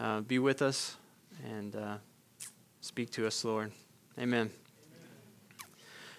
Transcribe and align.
uh, 0.00 0.20
be 0.22 0.38
with 0.38 0.62
us 0.62 0.96
and 1.44 1.76
uh, 1.76 1.96
speak 2.80 3.10
to 3.10 3.26
us, 3.26 3.44
Lord. 3.44 3.70
Amen. 4.18 4.50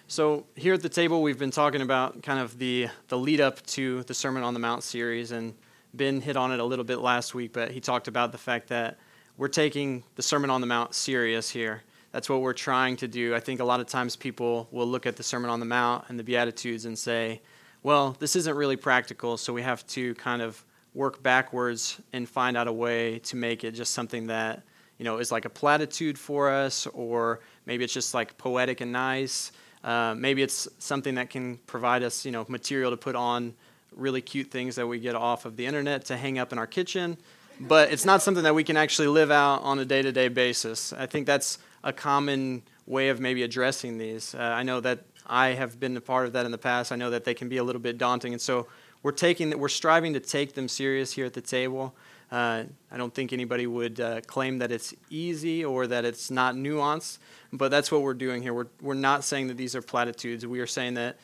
So, 0.06 0.46
here 0.56 0.74
at 0.74 0.82
the 0.82 0.88
table, 0.88 1.22
we've 1.22 1.38
been 1.38 1.50
talking 1.50 1.80
about 1.80 2.22
kind 2.22 2.38
of 2.38 2.58
the, 2.58 2.88
the 3.08 3.18
lead 3.18 3.40
up 3.40 3.64
to 3.66 4.02
the 4.04 4.14
Sermon 4.14 4.42
on 4.42 4.54
the 4.54 4.60
Mount 4.60 4.82
series, 4.82 5.32
and 5.32 5.54
Ben 5.94 6.20
hit 6.20 6.36
on 6.36 6.52
it 6.52 6.60
a 6.60 6.64
little 6.64 6.84
bit 6.84 6.98
last 6.98 7.34
week, 7.34 7.52
but 7.52 7.70
he 7.70 7.80
talked 7.80 8.08
about 8.08 8.30
the 8.30 8.38
fact 8.38 8.68
that 8.68 8.98
we're 9.36 9.48
taking 9.48 10.04
the 10.16 10.22
Sermon 10.22 10.50
on 10.50 10.60
the 10.60 10.66
Mount 10.66 10.94
serious 10.94 11.48
here. 11.48 11.82
That's 12.12 12.28
what 12.28 12.42
we're 12.42 12.52
trying 12.52 12.96
to 12.98 13.08
do. 13.08 13.34
I 13.34 13.40
think 13.40 13.60
a 13.60 13.64
lot 13.64 13.80
of 13.80 13.86
times 13.86 14.16
people 14.16 14.68
will 14.70 14.86
look 14.86 15.06
at 15.06 15.16
the 15.16 15.22
Sermon 15.22 15.50
on 15.50 15.60
the 15.60 15.66
Mount 15.66 16.04
and 16.08 16.18
the 16.18 16.24
Beatitudes 16.24 16.84
and 16.84 16.98
say, 16.98 17.40
well, 17.82 18.14
this 18.18 18.36
isn't 18.36 18.54
really 18.54 18.76
practical, 18.76 19.38
so 19.38 19.52
we 19.52 19.62
have 19.62 19.86
to 19.88 20.14
kind 20.16 20.42
of 20.42 20.62
work 20.94 21.22
backwards 21.22 22.00
and 22.12 22.28
find 22.28 22.56
out 22.56 22.68
a 22.68 22.72
way 22.72 23.18
to 23.20 23.36
make 23.36 23.64
it 23.64 23.72
just 23.72 23.92
something 23.94 24.26
that, 24.26 24.62
you 24.98 25.04
know, 25.04 25.18
is 25.18 25.32
like 25.32 25.44
a 25.44 25.50
platitude 25.50 26.18
for 26.18 26.50
us, 26.50 26.86
or 26.88 27.40
maybe 27.66 27.84
it's 27.84 27.94
just 27.94 28.14
like 28.14 28.36
poetic 28.36 28.80
and 28.80 28.92
nice. 28.92 29.52
Uh, 29.82 30.14
maybe 30.16 30.42
it's 30.42 30.68
something 30.78 31.16
that 31.16 31.30
can 31.30 31.56
provide 31.66 32.02
us, 32.02 32.24
you 32.24 32.30
know, 32.30 32.44
material 32.48 32.90
to 32.90 32.96
put 32.96 33.16
on 33.16 33.54
really 33.96 34.20
cute 34.20 34.50
things 34.50 34.76
that 34.76 34.86
we 34.86 34.98
get 34.98 35.14
off 35.14 35.44
of 35.44 35.56
the 35.56 35.66
internet 35.66 36.04
to 36.04 36.16
hang 36.16 36.38
up 36.38 36.52
in 36.52 36.58
our 36.58 36.66
kitchen. 36.66 37.16
But 37.60 37.92
it's 37.92 38.04
not 38.04 38.22
something 38.22 38.44
that 38.44 38.54
we 38.54 38.64
can 38.64 38.76
actually 38.76 39.08
live 39.08 39.30
out 39.30 39.62
on 39.62 39.78
a 39.78 39.84
day 39.84 40.02
to 40.02 40.12
day 40.12 40.28
basis. 40.28 40.92
I 40.92 41.06
think 41.06 41.26
that's 41.26 41.58
a 41.84 41.92
common 41.92 42.62
way 42.86 43.08
of 43.08 43.20
maybe 43.20 43.42
addressing 43.42 43.98
these. 43.98 44.34
Uh, 44.34 44.38
I 44.38 44.62
know 44.62 44.80
that 44.80 45.00
I 45.26 45.48
have 45.48 45.78
been 45.78 45.96
a 45.96 46.00
part 46.00 46.26
of 46.26 46.32
that 46.32 46.44
in 46.46 46.52
the 46.52 46.58
past. 46.58 46.92
I 46.92 46.96
know 46.96 47.10
that 47.10 47.24
they 47.24 47.34
can 47.34 47.48
be 47.48 47.58
a 47.58 47.64
little 47.64 47.80
bit 47.80 47.98
daunting, 47.98 48.32
and 48.32 48.40
so 48.40 48.66
we're 49.02 49.12
taking 49.12 49.58
we're 49.58 49.68
striving 49.68 50.12
to 50.14 50.20
take 50.20 50.54
them 50.54 50.68
serious 50.68 51.12
here 51.12 51.26
at 51.26 51.34
the 51.34 51.40
table. 51.40 51.94
Uh, 52.30 52.64
I 52.90 52.96
don't 52.96 53.14
think 53.14 53.32
anybody 53.32 53.66
would 53.66 54.00
uh, 54.00 54.22
claim 54.22 54.58
that 54.60 54.72
it's 54.72 54.94
easy 55.10 55.64
or 55.64 55.86
that 55.86 56.06
it's 56.06 56.30
not 56.30 56.54
nuanced, 56.54 57.18
but 57.52 57.70
that's 57.70 57.92
what 57.92 58.00
we're 58.02 58.14
doing 58.14 58.42
here. 58.42 58.54
We're 58.54 58.68
we're 58.80 58.94
not 58.94 59.24
saying 59.24 59.48
that 59.48 59.56
these 59.56 59.76
are 59.76 59.82
platitudes. 59.82 60.46
We 60.46 60.60
are 60.60 60.66
saying 60.66 60.94
that 60.94 61.18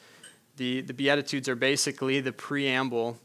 the 0.57 0.83
the 0.83 0.93
beatitudes 0.93 1.49
are 1.49 1.57
basically 1.57 2.21
the 2.21 2.33
preamble 2.33 3.17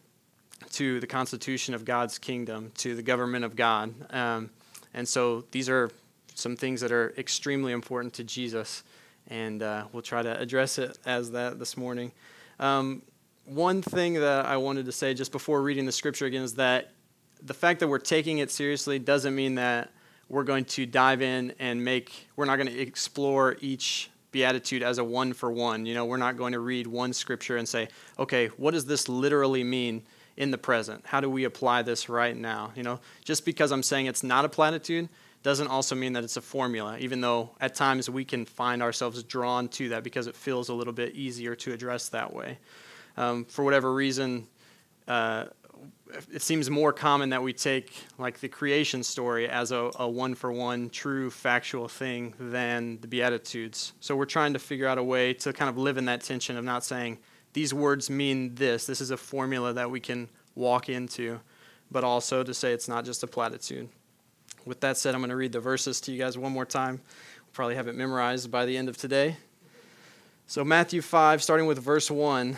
to 0.72 1.00
the 1.00 1.08
constitution 1.08 1.74
of 1.74 1.84
God's 1.84 2.18
kingdom, 2.18 2.72
to 2.78 2.96
the 2.96 3.04
government 3.04 3.44
of 3.44 3.56
God, 3.56 3.94
um, 4.14 4.50
and 4.94 5.08
so 5.08 5.44
these 5.52 5.68
are 5.68 5.92
some 6.36 6.56
things 6.56 6.82
that 6.82 6.92
are 6.92 7.14
extremely 7.18 7.74
important 7.74 8.14
to 8.14 8.24
Jesus, 8.24 8.84
and 9.28 9.62
uh, 9.62 9.86
we'll 9.92 10.02
try 10.02 10.22
to 10.22 10.40
address 10.40 10.78
it 10.78 10.98
as 11.06 11.32
that 11.32 11.60
this 11.60 11.76
morning. 11.76 12.12
Um, 12.60 13.02
one 13.46 13.82
thing 13.82 14.14
that 14.16 14.46
I 14.46 14.58
wanted 14.58 14.86
to 14.86 14.92
say 14.92 15.14
just 15.14 15.32
before 15.32 15.62
reading 15.62 15.86
the 15.86 15.92
scripture 15.92 16.26
again 16.26 16.44
is 16.44 16.56
that 16.56 16.92
the 17.42 17.54
fact 17.54 17.80
that 17.82 17.88
we're 17.88 18.00
taking 18.00 18.38
it 18.38 18.52
seriously 18.52 19.00
doesn't 19.00 19.36
mean 19.36 19.56
that 19.56 19.92
we're 20.30 20.44
going 20.44 20.66
to 20.66 20.86
dive 20.86 21.22
in 21.22 21.54
and 21.60 21.84
make, 21.84 22.28
we're 22.36 22.46
not 22.46 22.56
going 22.56 22.68
to 22.68 22.80
explore 22.80 23.58
each 23.60 24.10
beatitude 24.32 24.82
as 24.82 24.98
a 24.98 25.04
one 25.04 25.34
for 25.34 25.52
one. 25.52 25.86
You 25.86 25.94
know, 25.94 26.06
we're 26.06 26.18
not 26.18 26.38
going 26.38 26.54
to 26.54 26.60
read 26.60 26.88
one 26.88 27.14
scripture 27.14 27.58
and 27.58 27.68
say, 27.68 27.90
okay, 28.18 28.48
what 28.58 28.72
does 28.72 28.86
this 28.86 29.10
literally 29.10 29.64
mean 29.64 30.04
in 30.38 30.50
the 30.50 30.58
present? 30.58 31.06
How 31.06 31.20
do 31.20 31.30
we 31.30 31.44
apply 31.44 31.84
this 31.84 32.10
right 32.10 32.36
now? 32.36 32.72
You 32.76 32.84
know, 32.84 33.00
just 33.24 33.46
because 33.46 33.72
I'm 33.72 33.84
saying 33.84 34.08
it's 34.08 34.24
not 34.24 34.46
a 34.46 34.50
platitude 34.50 35.10
doesn't 35.44 35.68
also 35.68 35.94
mean 35.94 36.14
that 36.14 36.24
it's 36.24 36.38
a 36.38 36.42
formula, 36.42 36.98
even 37.00 37.20
though 37.20 37.52
at 37.60 37.76
times 37.76 38.10
we 38.10 38.24
can 38.24 38.46
find 38.46 38.82
ourselves 38.82 39.22
drawn 39.24 39.68
to 39.68 39.90
that 39.90 40.04
because 40.04 40.26
it 40.28 40.36
feels 40.36 40.70
a 40.70 40.74
little 40.74 40.94
bit 40.94 41.14
easier 41.14 41.54
to 41.54 41.74
address 41.74 42.10
that 42.10 42.34
way. 42.34 42.58
Um, 43.18 43.46
for 43.46 43.64
whatever 43.64 43.94
reason, 43.94 44.48
uh, 45.08 45.46
it 46.32 46.42
seems 46.42 46.70
more 46.70 46.94
common 46.94 47.30
that 47.30 47.42
we 47.42 47.54
take 47.54 47.94
like 48.18 48.40
the 48.40 48.48
creation 48.48 49.04
story 49.04 49.48
as 49.48 49.72
a, 49.72 49.92
a 49.96 50.08
one 50.08 50.36
for 50.36 50.52
one 50.52 50.90
true 50.90 51.30
factual 51.30 51.88
thing 51.88 52.34
than 52.40 53.00
the 53.02 53.08
Beatitudes. 53.08 53.94
So 54.00 54.16
we're 54.16 54.26
trying 54.26 54.54
to 54.54 54.60
figure 54.60 54.88
out 54.88 54.98
a 54.98 55.04
way 55.04 55.34
to 55.36 55.54
kind 55.54 55.70
of 55.70 55.78
live 55.78 55.98
in 55.98 56.06
that 56.06 56.22
tension 56.22 56.58
of 56.58 56.64
not 56.64 56.84
saying 56.84 57.20
these 57.54 57.74
words 57.74 58.10
mean 58.10 58.56
this, 58.56 58.86
this 58.86 59.02
is 59.02 59.12
a 59.12 59.18
formula 59.18 59.74
that 59.74 59.90
we 59.90 60.00
can 60.00 60.30
walk 60.56 60.90
into, 60.90 61.40
but 61.92 62.04
also 62.04 62.44
to 62.44 62.54
say 62.54 62.74
it's 62.74 62.88
not 62.88 63.06
just 63.06 63.24
a 63.24 63.28
platitude. 63.28 63.90
With 64.66 64.80
that 64.82 64.98
said, 64.98 65.14
I'm 65.14 65.22
going 65.22 65.30
to 65.30 65.36
read 65.36 65.52
the 65.52 65.60
verses 65.60 66.00
to 66.02 66.12
you 66.12 66.18
guys 66.18 66.38
one 66.38 66.52
more 66.52 66.66
time. 66.66 67.02
We'll 67.38 67.54
probably 67.54 67.76
have 67.76 67.88
it 67.88 67.96
memorized 67.96 68.50
by 68.50 68.66
the 68.66 68.78
end 68.78 68.90
of 68.90 68.98
today. 68.98 69.38
So, 70.48 70.64
Matthew 70.64 71.02
5, 71.02 71.42
starting 71.42 71.68
with 71.68 71.80
verse 71.80 72.12
1. 72.12 72.58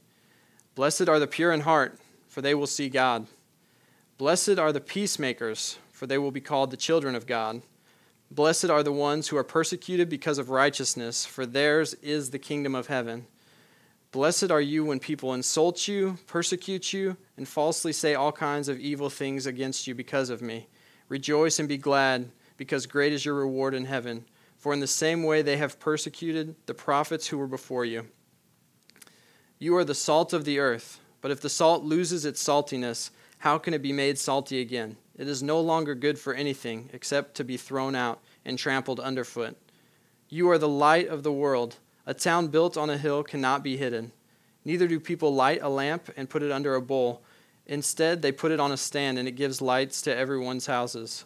Blessed 0.73 1.09
are 1.09 1.19
the 1.19 1.27
pure 1.27 1.51
in 1.51 1.61
heart, 1.61 1.99
for 2.27 2.41
they 2.41 2.55
will 2.55 2.67
see 2.67 2.87
God. 2.87 3.27
Blessed 4.17 4.57
are 4.57 4.71
the 4.71 4.79
peacemakers, 4.79 5.77
for 5.91 6.07
they 6.07 6.17
will 6.17 6.31
be 6.31 6.39
called 6.39 6.71
the 6.71 6.77
children 6.77 7.13
of 7.15 7.27
God. 7.27 7.61
Blessed 8.29 8.69
are 8.69 8.81
the 8.81 8.93
ones 8.93 9.27
who 9.27 9.35
are 9.35 9.43
persecuted 9.43 10.07
because 10.07 10.37
of 10.37 10.49
righteousness, 10.49 11.25
for 11.25 11.45
theirs 11.45 11.93
is 11.95 12.29
the 12.29 12.39
kingdom 12.39 12.73
of 12.73 12.87
heaven. 12.87 13.27
Blessed 14.13 14.49
are 14.49 14.61
you 14.61 14.85
when 14.85 14.99
people 14.99 15.33
insult 15.33 15.87
you, 15.87 16.17
persecute 16.27 16.93
you, 16.93 17.17
and 17.35 17.47
falsely 17.47 17.91
say 17.91 18.13
all 18.13 18.31
kinds 18.31 18.69
of 18.69 18.79
evil 18.79 19.09
things 19.09 19.45
against 19.45 19.87
you 19.87 19.95
because 19.95 20.29
of 20.29 20.41
me. 20.41 20.67
Rejoice 21.09 21.59
and 21.59 21.67
be 21.67 21.77
glad, 21.77 22.31
because 22.55 22.85
great 22.85 23.11
is 23.11 23.25
your 23.25 23.35
reward 23.35 23.73
in 23.73 23.85
heaven. 23.85 24.23
For 24.57 24.73
in 24.73 24.79
the 24.79 24.87
same 24.87 25.23
way 25.23 25.41
they 25.41 25.57
have 25.57 25.79
persecuted 25.79 26.55
the 26.65 26.73
prophets 26.73 27.27
who 27.27 27.37
were 27.37 27.47
before 27.47 27.83
you. 27.83 28.07
You 29.61 29.77
are 29.77 29.83
the 29.83 29.93
salt 29.93 30.33
of 30.33 30.43
the 30.43 30.57
earth, 30.57 30.99
but 31.21 31.29
if 31.29 31.39
the 31.39 31.47
salt 31.47 31.83
loses 31.83 32.25
its 32.25 32.43
saltiness, 32.43 33.11
how 33.37 33.59
can 33.59 33.75
it 33.75 33.83
be 33.83 33.93
made 33.93 34.17
salty 34.17 34.59
again? 34.59 34.97
It 35.15 35.27
is 35.27 35.43
no 35.43 35.61
longer 35.61 35.93
good 35.93 36.17
for 36.17 36.33
anything 36.33 36.89
except 36.93 37.35
to 37.35 37.43
be 37.43 37.57
thrown 37.57 37.93
out 37.93 38.19
and 38.43 38.57
trampled 38.57 38.99
underfoot. 38.99 39.55
You 40.29 40.49
are 40.49 40.57
the 40.57 40.67
light 40.67 41.07
of 41.07 41.21
the 41.21 41.31
world. 41.31 41.75
A 42.07 42.15
town 42.15 42.47
built 42.47 42.75
on 42.75 42.89
a 42.89 42.97
hill 42.97 43.21
cannot 43.21 43.63
be 43.63 43.77
hidden. 43.77 44.13
Neither 44.65 44.87
do 44.87 44.99
people 44.99 45.35
light 45.35 45.59
a 45.61 45.69
lamp 45.69 46.09
and 46.17 46.27
put 46.27 46.41
it 46.41 46.51
under 46.51 46.73
a 46.73 46.81
bowl 46.81 47.21
Instead, 47.67 48.21
they 48.21 48.31
put 48.31 48.51
it 48.51 48.59
on 48.59 48.71
a 48.71 48.77
stand, 48.77 49.17
and 49.17 49.27
it 49.27 49.37
gives 49.37 49.61
lights 49.61 50.01
to 50.01 50.15
everyone's 50.15 50.65
houses. 50.65 51.25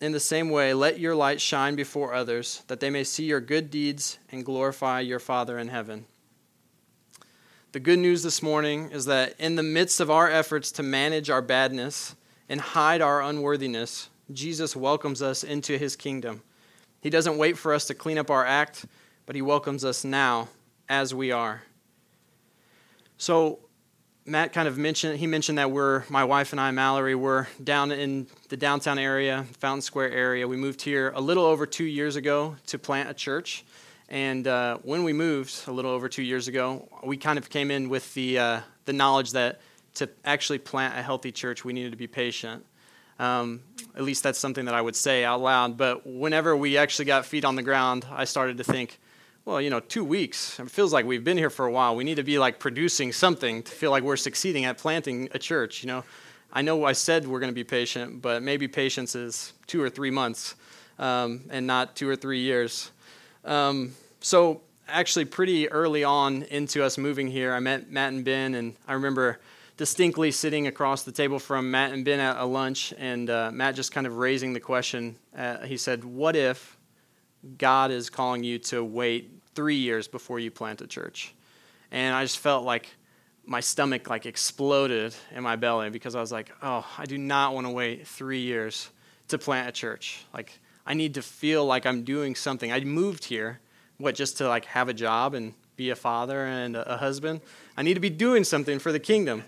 In 0.00 0.12
the 0.12 0.18
same 0.18 0.48
way, 0.48 0.72
let 0.72 0.98
your 0.98 1.14
light 1.14 1.40
shine 1.40 1.76
before 1.76 2.14
others, 2.14 2.64
that 2.68 2.80
they 2.80 2.90
may 2.90 3.04
see 3.04 3.24
your 3.24 3.40
good 3.40 3.70
deeds 3.70 4.18
and 4.30 4.44
glorify 4.44 5.00
your 5.00 5.18
Father 5.18 5.58
in 5.58 5.68
heaven. 5.68 6.06
The 7.72 7.78
good 7.78 8.00
news 8.00 8.24
this 8.24 8.42
morning 8.42 8.90
is 8.90 9.04
that 9.04 9.36
in 9.38 9.54
the 9.54 9.62
midst 9.62 10.00
of 10.00 10.10
our 10.10 10.28
efforts 10.28 10.72
to 10.72 10.82
manage 10.82 11.30
our 11.30 11.40
badness 11.40 12.16
and 12.48 12.60
hide 12.60 13.00
our 13.00 13.22
unworthiness, 13.22 14.08
Jesus 14.32 14.74
welcomes 14.74 15.22
us 15.22 15.44
into 15.44 15.78
his 15.78 15.94
kingdom. 15.94 16.42
He 17.00 17.10
doesn't 17.10 17.38
wait 17.38 17.56
for 17.56 17.72
us 17.72 17.86
to 17.86 17.94
clean 17.94 18.18
up 18.18 18.28
our 18.28 18.44
act, 18.44 18.86
but 19.24 19.36
he 19.36 19.42
welcomes 19.42 19.84
us 19.84 20.02
now 20.02 20.48
as 20.88 21.14
we 21.14 21.30
are. 21.30 21.62
So, 23.18 23.60
Matt 24.26 24.52
kind 24.52 24.66
of 24.66 24.76
mentioned, 24.76 25.20
he 25.20 25.28
mentioned 25.28 25.58
that 25.58 25.70
we're, 25.70 26.02
my 26.08 26.24
wife 26.24 26.50
and 26.50 26.60
I, 26.60 26.72
Mallory, 26.72 27.14
we're 27.14 27.46
down 27.62 27.92
in 27.92 28.26
the 28.48 28.56
downtown 28.56 28.98
area, 28.98 29.46
Fountain 29.60 29.82
Square 29.82 30.10
area. 30.10 30.48
We 30.48 30.56
moved 30.56 30.82
here 30.82 31.12
a 31.14 31.20
little 31.20 31.44
over 31.44 31.66
two 31.66 31.84
years 31.84 32.16
ago 32.16 32.56
to 32.66 32.80
plant 32.80 33.08
a 33.08 33.14
church. 33.14 33.64
And 34.10 34.48
uh, 34.48 34.78
when 34.82 35.04
we 35.04 35.12
moved 35.12 35.54
a 35.68 35.72
little 35.72 35.92
over 35.92 36.08
two 36.08 36.22
years 36.22 36.48
ago, 36.48 36.88
we 37.04 37.16
kind 37.16 37.38
of 37.38 37.48
came 37.48 37.70
in 37.70 37.88
with 37.88 38.12
the, 38.14 38.38
uh, 38.38 38.60
the 38.84 38.92
knowledge 38.92 39.30
that 39.32 39.60
to 39.94 40.08
actually 40.24 40.58
plant 40.58 40.98
a 40.98 41.02
healthy 41.02 41.30
church, 41.30 41.64
we 41.64 41.72
needed 41.72 41.92
to 41.92 41.96
be 41.96 42.08
patient. 42.08 42.66
Um, 43.20 43.60
at 43.94 44.02
least 44.02 44.22
that's 44.22 44.38
something 44.38 44.64
that 44.64 44.74
I 44.74 44.80
would 44.80 44.96
say 44.96 45.24
out 45.24 45.40
loud. 45.40 45.76
But 45.76 46.06
whenever 46.06 46.56
we 46.56 46.76
actually 46.76 47.04
got 47.04 47.24
feet 47.24 47.44
on 47.44 47.54
the 47.54 47.62
ground, 47.62 48.04
I 48.10 48.24
started 48.24 48.56
to 48.58 48.64
think, 48.64 48.98
well, 49.44 49.60
you 49.60 49.70
know, 49.70 49.80
two 49.80 50.04
weeks. 50.04 50.58
It 50.58 50.70
feels 50.70 50.92
like 50.92 51.04
we've 51.04 51.24
been 51.24 51.38
here 51.38 51.50
for 51.50 51.66
a 51.66 51.72
while. 51.72 51.94
We 51.94 52.02
need 52.02 52.16
to 52.16 52.24
be 52.24 52.38
like 52.38 52.58
producing 52.58 53.12
something 53.12 53.62
to 53.62 53.70
feel 53.70 53.90
like 53.90 54.02
we're 54.02 54.16
succeeding 54.16 54.64
at 54.64 54.78
planting 54.78 55.28
a 55.32 55.38
church. 55.38 55.82
You 55.82 55.88
know, 55.88 56.04
I 56.52 56.62
know 56.62 56.84
I 56.84 56.92
said 56.92 57.28
we're 57.28 57.40
going 57.40 57.52
to 57.52 57.54
be 57.54 57.64
patient, 57.64 58.22
but 58.22 58.42
maybe 58.42 58.66
patience 58.66 59.14
is 59.14 59.52
two 59.66 59.80
or 59.80 59.88
three 59.88 60.10
months 60.10 60.56
um, 60.98 61.42
and 61.50 61.66
not 61.66 61.94
two 61.94 62.08
or 62.08 62.16
three 62.16 62.40
years. 62.40 62.90
Um, 63.44 63.94
so, 64.20 64.62
actually, 64.88 65.24
pretty 65.24 65.70
early 65.70 66.04
on 66.04 66.42
into 66.44 66.84
us 66.84 66.98
moving 66.98 67.28
here, 67.28 67.52
I 67.54 67.60
met 67.60 67.90
Matt 67.90 68.12
and 68.12 68.24
Ben, 68.24 68.54
and 68.54 68.74
I 68.86 68.94
remember 68.94 69.40
distinctly 69.80 70.30
sitting 70.30 70.66
across 70.66 71.04
the 71.04 71.12
table 71.12 71.38
from 71.38 71.70
Matt 71.70 71.92
and 71.92 72.04
Ben 72.04 72.20
at 72.20 72.36
a 72.36 72.44
lunch, 72.44 72.92
and 72.98 73.30
uh, 73.30 73.50
Matt 73.50 73.74
just 73.74 73.92
kind 73.92 74.06
of 74.06 74.18
raising 74.18 74.52
the 74.52 74.60
question. 74.60 75.16
Uh, 75.34 75.60
he 75.60 75.78
said, 75.78 76.04
What 76.04 76.36
if 76.36 76.76
God 77.56 77.90
is 77.90 78.10
calling 78.10 78.44
you 78.44 78.58
to 78.58 78.84
wait 78.84 79.30
three 79.54 79.76
years 79.76 80.06
before 80.06 80.38
you 80.38 80.50
plant 80.50 80.82
a 80.82 80.86
church? 80.86 81.34
And 81.90 82.14
I 82.14 82.24
just 82.24 82.40
felt 82.40 82.64
like 82.64 82.90
my 83.46 83.60
stomach 83.60 84.10
like 84.10 84.26
exploded 84.26 85.14
in 85.34 85.42
my 85.42 85.56
belly 85.56 85.88
because 85.88 86.14
I 86.14 86.20
was 86.20 86.30
like, 86.30 86.52
Oh, 86.62 86.86
I 86.98 87.06
do 87.06 87.16
not 87.16 87.54
want 87.54 87.66
to 87.66 87.72
wait 87.72 88.06
three 88.06 88.42
years 88.42 88.90
to 89.28 89.38
plant 89.38 89.66
a 89.66 89.72
church. 89.72 90.26
Like, 90.34 90.58
I 90.86 90.94
need 90.94 91.14
to 91.14 91.22
feel 91.22 91.64
like 91.64 91.86
I'm 91.86 92.02
doing 92.02 92.34
something. 92.34 92.72
I 92.72 92.80
moved 92.80 93.24
here, 93.24 93.60
what, 93.98 94.14
just 94.14 94.38
to 94.38 94.48
like 94.48 94.64
have 94.66 94.88
a 94.88 94.94
job 94.94 95.34
and 95.34 95.54
be 95.76 95.90
a 95.90 95.96
father 95.96 96.44
and 96.44 96.76
a 96.76 96.96
husband? 96.98 97.40
I 97.76 97.82
need 97.82 97.94
to 97.94 98.00
be 98.00 98.10
doing 98.10 98.44
something 98.44 98.78
for 98.78 98.92
the 98.92 99.00
kingdom. 99.00 99.44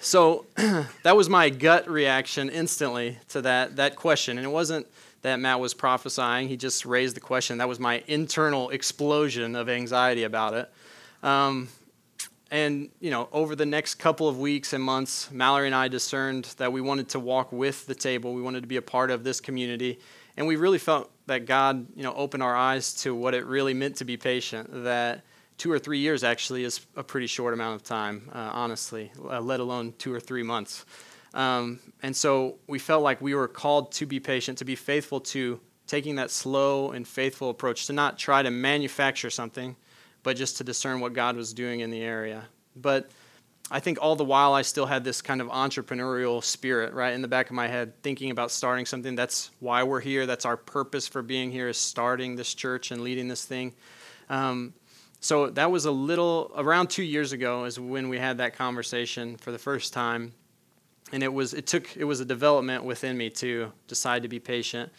So 0.00 0.46
that 1.02 1.16
was 1.16 1.28
my 1.28 1.50
gut 1.50 1.88
reaction 1.88 2.48
instantly 2.48 3.18
to 3.28 3.42
that, 3.42 3.76
that 3.76 3.96
question. 3.96 4.38
And 4.38 4.46
it 4.46 4.50
wasn't 4.50 4.86
that 5.22 5.36
Matt 5.36 5.60
was 5.60 5.74
prophesying, 5.74 6.48
he 6.48 6.56
just 6.56 6.86
raised 6.86 7.14
the 7.14 7.20
question. 7.20 7.58
That 7.58 7.68
was 7.68 7.78
my 7.78 8.02
internal 8.06 8.70
explosion 8.70 9.54
of 9.54 9.68
anxiety 9.68 10.24
about 10.24 10.54
it. 10.54 10.72
Um, 11.22 11.68
and, 12.50 12.90
you 13.00 13.10
know, 13.10 13.28
over 13.32 13.54
the 13.54 13.66
next 13.66 13.94
couple 13.96 14.28
of 14.28 14.38
weeks 14.38 14.72
and 14.72 14.82
months, 14.82 15.30
Mallory 15.30 15.66
and 15.66 15.74
I 15.74 15.88
discerned 15.88 16.46
that 16.56 16.72
we 16.72 16.80
wanted 16.80 17.08
to 17.10 17.20
walk 17.20 17.52
with 17.52 17.86
the 17.86 17.94
table. 17.94 18.34
We 18.34 18.42
wanted 18.42 18.62
to 18.62 18.66
be 18.66 18.76
a 18.76 18.82
part 18.82 19.10
of 19.10 19.22
this 19.22 19.40
community. 19.40 20.00
And 20.36 20.46
we 20.46 20.56
really 20.56 20.78
felt 20.78 21.10
that 21.26 21.46
God, 21.46 21.86
you 21.94 22.02
know, 22.02 22.14
opened 22.14 22.42
our 22.42 22.56
eyes 22.56 22.94
to 23.02 23.14
what 23.14 23.34
it 23.34 23.44
really 23.46 23.74
meant 23.74 23.96
to 23.96 24.04
be 24.04 24.16
patient, 24.16 24.84
that 24.84 25.22
two 25.58 25.70
or 25.70 25.78
three 25.78 25.98
years 25.98 26.24
actually 26.24 26.64
is 26.64 26.86
a 26.96 27.02
pretty 27.02 27.26
short 27.26 27.54
amount 27.54 27.76
of 27.76 27.82
time, 27.82 28.28
uh, 28.32 28.50
honestly, 28.52 29.12
uh, 29.28 29.40
let 29.40 29.60
alone 29.60 29.92
two 29.98 30.12
or 30.12 30.18
three 30.18 30.42
months. 30.42 30.84
Um, 31.34 31.78
and 32.02 32.16
so 32.16 32.56
we 32.66 32.78
felt 32.78 33.02
like 33.02 33.20
we 33.20 33.34
were 33.34 33.46
called 33.46 33.92
to 33.92 34.06
be 34.06 34.18
patient, 34.18 34.58
to 34.58 34.64
be 34.64 34.74
faithful 34.74 35.20
to 35.20 35.60
taking 35.86 36.16
that 36.16 36.30
slow 36.30 36.92
and 36.92 37.06
faithful 37.06 37.50
approach, 37.50 37.86
to 37.86 37.92
not 37.92 38.18
try 38.18 38.42
to 38.42 38.50
manufacture 38.50 39.30
something, 39.30 39.76
but 40.22 40.36
just 40.36 40.58
to 40.58 40.64
discern 40.64 41.00
what 41.00 41.12
God 41.12 41.36
was 41.36 41.52
doing 41.52 41.80
in 41.80 41.90
the 41.90 42.02
area. 42.02 42.44
But 42.76 43.10
I 43.70 43.80
think 43.80 43.98
all 44.00 44.16
the 44.16 44.24
while 44.24 44.52
I 44.52 44.62
still 44.62 44.86
had 44.86 45.04
this 45.04 45.22
kind 45.22 45.40
of 45.40 45.48
entrepreneurial 45.48 46.42
spirit, 46.42 46.92
right, 46.92 47.12
in 47.12 47.22
the 47.22 47.28
back 47.28 47.50
of 47.50 47.56
my 47.56 47.68
head, 47.68 48.02
thinking 48.02 48.30
about 48.30 48.50
starting 48.50 48.84
something. 48.84 49.14
That's 49.14 49.50
why 49.60 49.82
we're 49.84 50.00
here. 50.00 50.26
That's 50.26 50.44
our 50.44 50.56
purpose 50.56 51.06
for 51.06 51.22
being 51.22 51.52
here, 51.52 51.68
is 51.68 51.78
starting 51.78 52.36
this 52.36 52.52
church 52.54 52.90
and 52.90 53.02
leading 53.02 53.28
this 53.28 53.44
thing. 53.44 53.72
Um, 54.28 54.74
so 55.20 55.50
that 55.50 55.70
was 55.70 55.84
a 55.84 55.90
little 55.90 56.50
around 56.56 56.88
two 56.88 57.02
years 57.02 57.32
ago 57.32 57.64
is 57.64 57.78
when 57.78 58.08
we 58.08 58.18
had 58.18 58.38
that 58.38 58.54
conversation 58.54 59.36
for 59.36 59.52
the 59.52 59.58
first 59.58 59.92
time 59.92 60.32
and 61.12 61.22
it 61.22 61.32
was 61.32 61.52
it 61.54 61.66
took 61.66 61.94
it 61.96 62.04
was 62.04 62.20
a 62.20 62.24
development 62.24 62.82
within 62.84 63.16
me 63.16 63.28
to 63.28 63.70
decide 63.86 64.22
to 64.22 64.28
be 64.28 64.38
patient 64.40 64.90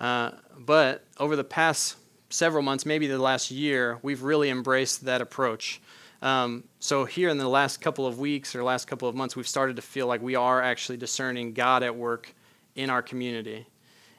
uh, 0.00 0.32
but 0.58 1.04
over 1.18 1.34
the 1.34 1.44
past 1.44 1.96
several 2.30 2.62
months 2.62 2.86
maybe 2.86 3.06
the 3.06 3.18
last 3.18 3.50
year 3.50 3.98
we've 4.02 4.22
really 4.22 4.48
embraced 4.48 5.04
that 5.04 5.20
approach 5.20 5.80
um, 6.22 6.64
so 6.80 7.04
here 7.04 7.28
in 7.28 7.38
the 7.38 7.48
last 7.48 7.80
couple 7.80 8.06
of 8.06 8.18
weeks 8.18 8.54
or 8.54 8.62
last 8.62 8.86
couple 8.86 9.08
of 9.08 9.14
months 9.14 9.36
we've 9.36 9.48
started 9.48 9.76
to 9.76 9.82
feel 9.82 10.06
like 10.06 10.22
we 10.22 10.34
are 10.34 10.62
actually 10.62 10.96
discerning 10.96 11.52
god 11.52 11.82
at 11.82 11.94
work 11.94 12.34
in 12.74 12.88
our 12.88 13.02
community 13.02 13.66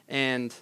and 0.08 0.54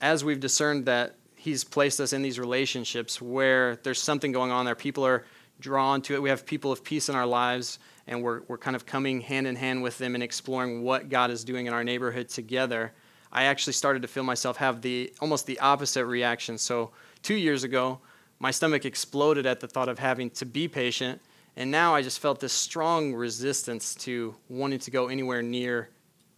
as 0.00 0.24
we've 0.24 0.40
discerned 0.40 0.86
that 0.86 1.14
He's 1.44 1.62
placed 1.62 2.00
us 2.00 2.14
in 2.14 2.22
these 2.22 2.38
relationships 2.38 3.20
where 3.20 3.76
there's 3.82 4.00
something 4.00 4.32
going 4.32 4.50
on 4.50 4.64
there. 4.64 4.74
People 4.74 5.04
are 5.04 5.26
drawn 5.60 6.00
to 6.00 6.14
it. 6.14 6.22
We 6.22 6.30
have 6.30 6.46
people 6.46 6.72
of 6.72 6.82
peace 6.82 7.10
in 7.10 7.14
our 7.14 7.26
lives, 7.26 7.78
and 8.06 8.22
we're, 8.22 8.40
we're 8.48 8.56
kind 8.56 8.74
of 8.74 8.86
coming 8.86 9.20
hand 9.20 9.46
in 9.46 9.54
hand 9.54 9.82
with 9.82 9.98
them 9.98 10.14
and 10.14 10.24
exploring 10.24 10.82
what 10.82 11.10
God 11.10 11.30
is 11.30 11.44
doing 11.44 11.66
in 11.66 11.74
our 11.74 11.84
neighborhood 11.84 12.30
together. 12.30 12.94
I 13.34 13.44
actually 13.44 13.72
started 13.72 14.02
to 14.02 14.08
feel 14.08 14.22
myself 14.22 14.58
have 14.58 14.80
the 14.80 15.12
almost 15.20 15.46
the 15.46 15.58
opposite 15.58 16.06
reaction. 16.06 16.56
So, 16.56 16.92
two 17.22 17.34
years 17.34 17.64
ago, 17.64 17.98
my 18.38 18.50
stomach 18.50 18.84
exploded 18.84 19.44
at 19.44 19.60
the 19.60 19.66
thought 19.66 19.88
of 19.88 19.98
having 19.98 20.30
to 20.30 20.46
be 20.46 20.68
patient, 20.68 21.20
and 21.56 21.70
now 21.70 21.94
I 21.94 22.02
just 22.02 22.20
felt 22.20 22.40
this 22.40 22.52
strong 22.52 23.14
resistance 23.14 23.94
to 23.96 24.34
wanting 24.48 24.78
to 24.80 24.90
go 24.90 25.08
anywhere 25.08 25.42
near 25.42 25.90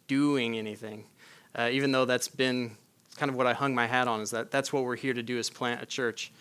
doing 0.08 0.56
anything, 0.56 1.04
uh, 1.54 1.69
even 1.70 1.93
though 1.93 2.04
that's 2.04 2.28
been 2.28 2.76
kind 3.16 3.31
of 3.31 3.37
what 3.37 3.46
I 3.46 3.54
hung 3.54 3.75
my 3.75 3.87
hat 3.87 4.08
on 4.08 4.20
is 4.20 4.31
that 4.31 4.50
that's 4.50 4.72
what 4.72 4.84
we're 4.84 4.96
here 4.96 5.14
to 5.14 5.22
do 5.22 5.38
is 5.38 5.50
plant 5.50 5.82
a 5.82 5.87
church. 5.87 6.32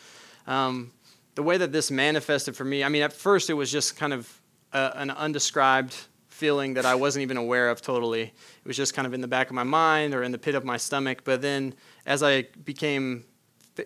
Um, 0.46 0.92
the 1.36 1.44
way 1.44 1.58
that 1.58 1.72
this 1.72 1.90
manifested 1.92 2.56
for 2.56 2.66
me, 2.66 2.84
I 2.84 2.90
mean, 2.90 3.02
at 3.02 3.14
first 3.14 3.50
it 3.50 3.54
was 3.54 3.72
just 3.72 3.98
kind 3.98 4.14
of 4.14 4.42
a, 4.74 4.92
an 4.96 5.12
undescribed 5.12 5.96
feeling 6.36 6.74
that 6.74 6.86
I 6.86 6.96
wasn't 6.96 7.24
even 7.24 7.38
aware 7.38 7.70
of 7.70 7.82
totally. 7.82 8.24
It 8.24 8.66
was 8.66 8.76
just 8.76 8.94
kind 8.94 9.08
of 9.08 9.14
in 9.14 9.22
the 9.22 9.28
back 9.28 9.48
of 9.50 9.56
my 9.56 9.64
mind 9.64 10.14
or 10.14 10.22
in 10.22 10.34
the 10.34 10.38
pit 10.38 10.54
of 10.54 10.66
my 10.66 10.76
stomach. 10.76 11.22
But 11.24 11.42
then 11.42 11.74
as 12.06 12.22
I 12.22 12.44
became, 12.64 13.24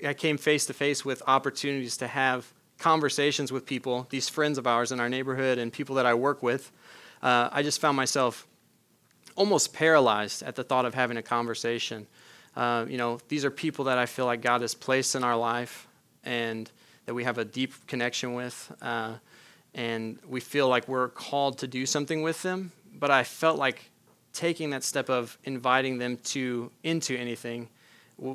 I 0.06 0.16
came 0.16 0.38
face 0.38 0.66
to 0.66 0.74
face 0.74 1.06
with 1.06 1.22
opportunities 1.28 1.96
to 1.98 2.08
have 2.08 2.52
conversations 2.80 3.52
with 3.52 3.66
people, 3.68 4.08
these 4.10 4.30
friends 4.30 4.58
of 4.58 4.66
ours 4.66 4.92
in 4.92 5.00
our 5.00 5.10
neighborhood 5.10 5.60
and 5.60 5.72
people 5.72 5.96
that 5.96 6.08
I 6.08 6.16
work 6.16 6.42
with, 6.42 6.72
uh, 7.22 7.50
I 7.52 7.62
just 7.62 7.80
found 7.80 7.96
myself 7.96 8.48
almost 9.36 9.74
paralyzed 9.74 10.42
at 10.42 10.56
the 10.56 10.64
thought 10.64 10.86
of 10.86 10.96
having 10.96 11.18
a 11.18 11.22
conversation. 11.22 12.08
Uh, 12.56 12.86
you 12.90 12.98
know, 12.98 13.20
these 13.28 13.46
are 13.46 13.52
people 13.52 13.86
that 13.86 13.98
I 13.98 14.06
feel 14.06 14.26
like 14.26 14.42
God 14.42 14.62
has 14.62 14.74
placed 14.74 15.16
in 15.16 15.24
our 15.24 15.38
life 15.38 15.88
and 16.24 16.72
that 17.06 17.14
we 17.14 17.26
have 17.26 17.38
a 17.38 17.46
deep 17.46 17.74
connection 17.86 18.34
with. 18.34 18.72
Uh, 18.82 19.16
and 19.74 20.20
we 20.28 20.40
feel 20.40 20.68
like 20.68 20.88
we're 20.88 21.10
called 21.10 21.58
to 21.60 21.68
do 21.68 21.86
something 21.86 22.22
with 22.22 22.42
them. 22.42 22.72
But 22.94 23.12
I 23.12 23.24
felt 23.24 23.58
like 23.58 23.92
taking 24.34 24.72
that 24.72 24.84
step 24.84 25.10
of 25.10 25.38
inviting 25.44 25.98
them 25.98 26.18
to 26.18 26.72
into 26.84 27.18
anything, 27.18 27.70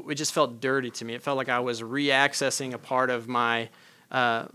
it 0.08 0.14
just 0.14 0.32
felt 0.32 0.60
dirty 0.60 0.90
to 0.90 1.04
me. 1.04 1.14
It 1.14 1.22
felt 1.22 1.36
like 1.36 1.48
I 1.48 1.60
was 1.60 1.82
reaccessing 1.82 2.72
a 2.72 2.78
part 2.78 3.10
of 3.10 3.28
my, 3.28 3.68
uh, 4.10 4.46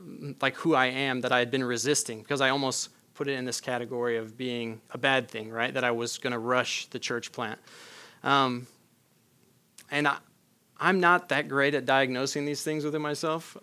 like 0.41 0.55
who 0.55 0.73
I 0.73 0.87
am 0.87 1.21
that 1.21 1.31
I 1.31 1.39
had 1.39 1.51
been 1.51 1.63
resisting 1.63 2.21
because 2.21 2.41
I 2.41 2.49
almost 2.49 2.89
put 3.13 3.27
it 3.27 3.33
in 3.33 3.45
this 3.45 3.59
category 3.61 4.17
of 4.17 4.37
being 4.37 4.81
a 4.91 4.97
bad 4.97 5.29
thing, 5.29 5.51
right? 5.51 5.73
That 5.73 5.83
I 5.83 5.91
was 5.91 6.17
going 6.17 6.31
to 6.31 6.39
rush 6.39 6.87
the 6.87 6.99
church 6.99 7.31
plant. 7.31 7.59
Um, 8.23 8.67
and 9.91 10.07
I, 10.07 10.17
I'm 10.79 10.99
not 10.99 11.29
that 11.29 11.49
great 11.49 11.73
at 11.75 11.85
diagnosing 11.85 12.45
these 12.45 12.63
things 12.63 12.85
within 12.85 13.01
myself. 13.01 13.57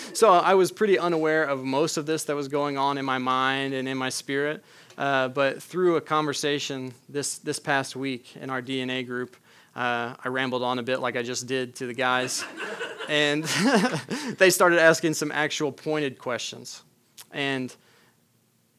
so 0.14 0.30
I 0.30 0.54
was 0.54 0.70
pretty 0.70 0.98
unaware 0.98 1.42
of 1.42 1.64
most 1.64 1.96
of 1.96 2.06
this 2.06 2.24
that 2.24 2.36
was 2.36 2.48
going 2.48 2.78
on 2.78 2.98
in 2.98 3.04
my 3.04 3.18
mind 3.18 3.74
and 3.74 3.88
in 3.88 3.98
my 3.98 4.10
spirit. 4.10 4.62
Uh, 4.96 5.28
but 5.28 5.62
through 5.62 5.96
a 5.96 6.00
conversation 6.00 6.94
this, 7.08 7.38
this 7.38 7.58
past 7.58 7.96
week 7.96 8.36
in 8.36 8.50
our 8.50 8.62
DNA 8.62 9.04
group, 9.04 9.36
uh, 9.74 10.14
I 10.22 10.28
rambled 10.28 10.62
on 10.62 10.78
a 10.78 10.82
bit 10.82 11.00
like 11.00 11.16
I 11.16 11.22
just 11.22 11.46
did 11.46 11.74
to 11.76 11.86
the 11.86 11.94
guys. 11.94 12.44
and 13.08 13.44
they 14.38 14.50
started 14.50 14.78
asking 14.78 15.14
some 15.14 15.32
actual 15.32 15.72
pointed 15.72 16.18
questions. 16.18 16.82
And 17.32 17.74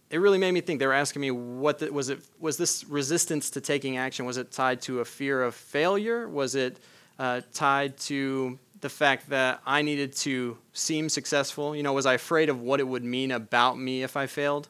it 0.10 0.20
really 0.20 0.38
made 0.38 0.52
me 0.52 0.62
think. 0.62 0.80
They 0.80 0.88
were 0.88 0.94
asking 0.94 1.22
me 1.22 1.32
what 1.32 1.80
the, 1.80 1.92
was 1.92 2.10
it 2.10 2.20
was 2.40 2.56
this 2.56 2.84
resistance 2.86 3.50
to 3.52 3.62
taking 3.62 3.98
action 3.98 4.26
was 4.26 4.38
it 4.38 4.52
tied 4.52 4.80
to 4.84 5.00
a 5.00 5.06
fear 5.06 5.42
of 5.42 5.56
failure? 5.56 6.30
Was 6.30 6.54
it 6.54 6.80
uh, 7.20 7.42
tied 7.54 7.98
to 7.98 8.58
the 8.82 8.90
fact 8.90 9.30
that 9.30 9.62
I 9.66 9.82
needed 9.82 10.14
to 10.18 10.58
seem 10.74 11.10
successful? 11.10 11.76
You 11.76 11.84
know, 11.84 11.94
was 11.94 12.06
I 12.06 12.14
afraid 12.14 12.50
of 12.50 12.62
what 12.62 12.80
it 12.80 12.88
would 12.88 13.04
mean 13.04 13.32
about 13.32 13.78
me 13.78 14.04
if 14.04 14.18
I 14.18 14.28
failed? 14.28 14.70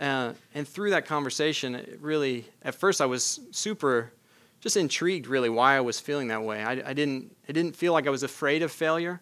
Uh, 0.00 0.32
and 0.54 0.66
through 0.66 0.90
that 0.90 1.06
conversation, 1.06 1.74
it 1.76 1.98
really, 2.00 2.44
at 2.62 2.74
first, 2.74 3.00
I 3.00 3.06
was 3.06 3.40
super, 3.52 4.12
just 4.60 4.76
intrigued, 4.76 5.26
really, 5.26 5.48
why 5.48 5.76
I 5.76 5.80
was 5.80 6.00
feeling 6.00 6.28
that 6.28 6.42
way. 6.42 6.62
I, 6.62 6.72
I 6.72 6.92
didn't, 6.92 7.36
it 7.46 7.52
didn't 7.52 7.76
feel 7.76 7.92
like 7.92 8.06
I 8.06 8.10
was 8.10 8.24
afraid 8.24 8.62
of 8.62 8.72
failure, 8.72 9.20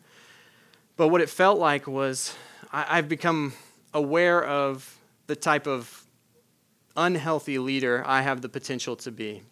but 0.96 1.08
what 1.08 1.20
it 1.20 1.28
felt 1.28 1.58
like 1.58 1.86
was 1.86 2.34
I, 2.72 2.98
I've 2.98 3.08
become 3.08 3.52
aware 3.92 4.42
of 4.42 4.98
the 5.26 5.36
type 5.36 5.66
of 5.66 6.06
unhealthy 6.96 7.58
leader 7.58 8.02
I 8.06 8.22
have 8.22 8.40
the 8.40 8.48
potential 8.48 8.96
to 8.96 9.10
be. 9.10 9.42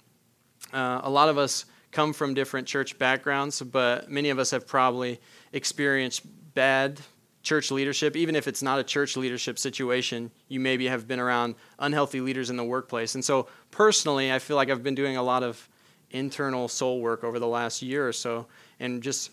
Uh, 0.72 1.00
a 1.02 1.10
lot 1.10 1.28
of 1.28 1.38
us 1.38 1.64
come 1.98 2.12
from 2.12 2.32
different 2.32 2.68
church 2.68 2.96
backgrounds, 2.96 3.60
but 3.60 4.08
many 4.08 4.30
of 4.30 4.38
us 4.38 4.52
have 4.52 4.64
probably 4.68 5.20
experienced 5.52 6.22
bad 6.54 7.00
church 7.42 7.72
leadership. 7.72 8.14
Even 8.14 8.36
if 8.36 8.46
it's 8.46 8.62
not 8.62 8.78
a 8.78 8.84
church 8.84 9.16
leadership 9.16 9.58
situation, 9.58 10.30
you 10.46 10.60
maybe 10.60 10.86
have 10.86 11.08
been 11.08 11.18
around 11.18 11.56
unhealthy 11.80 12.20
leaders 12.20 12.50
in 12.50 12.56
the 12.56 12.62
workplace. 12.62 13.16
And 13.16 13.24
so, 13.24 13.48
personally, 13.72 14.32
I 14.32 14.38
feel 14.38 14.54
like 14.54 14.70
I've 14.70 14.84
been 14.84 14.94
doing 14.94 15.16
a 15.16 15.22
lot 15.24 15.42
of 15.42 15.68
internal 16.12 16.68
soul 16.68 17.00
work 17.00 17.24
over 17.24 17.40
the 17.40 17.48
last 17.48 17.82
year 17.82 18.06
or 18.06 18.12
so 18.12 18.46
and 18.78 19.02
just 19.02 19.32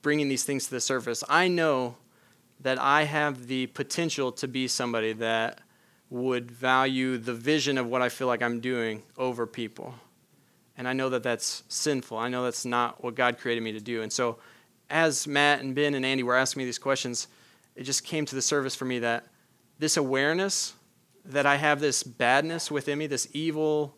bringing 0.00 0.28
these 0.28 0.44
things 0.44 0.66
to 0.66 0.70
the 0.70 0.80
surface. 0.80 1.24
I 1.28 1.48
know 1.48 1.96
that 2.60 2.80
I 2.80 3.02
have 3.02 3.48
the 3.48 3.66
potential 3.66 4.30
to 4.30 4.46
be 4.46 4.68
somebody 4.68 5.14
that 5.14 5.62
would 6.10 6.48
value 6.48 7.18
the 7.18 7.34
vision 7.34 7.76
of 7.76 7.88
what 7.88 8.02
I 8.02 8.08
feel 8.08 8.28
like 8.28 8.40
I'm 8.40 8.60
doing 8.60 9.02
over 9.18 9.48
people. 9.48 9.96
And 10.76 10.88
I 10.88 10.92
know 10.92 11.08
that 11.10 11.22
that's 11.22 11.62
sinful. 11.68 12.18
I 12.18 12.28
know 12.28 12.44
that's 12.44 12.64
not 12.64 13.02
what 13.02 13.14
God 13.14 13.38
created 13.38 13.62
me 13.62 13.72
to 13.72 13.80
do. 13.80 14.02
And 14.02 14.12
so, 14.12 14.38
as 14.90 15.26
Matt 15.26 15.60
and 15.60 15.74
Ben 15.74 15.94
and 15.94 16.04
Andy 16.04 16.22
were 16.22 16.36
asking 16.36 16.60
me 16.60 16.64
these 16.64 16.78
questions, 16.78 17.28
it 17.74 17.84
just 17.84 18.04
came 18.04 18.26
to 18.26 18.34
the 18.34 18.42
surface 18.42 18.74
for 18.74 18.84
me 18.84 18.98
that 19.00 19.26
this 19.78 19.96
awareness 19.96 20.74
that 21.24 21.46
I 21.46 21.56
have 21.56 21.80
this 21.80 22.02
badness 22.02 22.70
within 22.70 22.98
me, 22.98 23.06
this 23.06 23.28
evil 23.32 23.94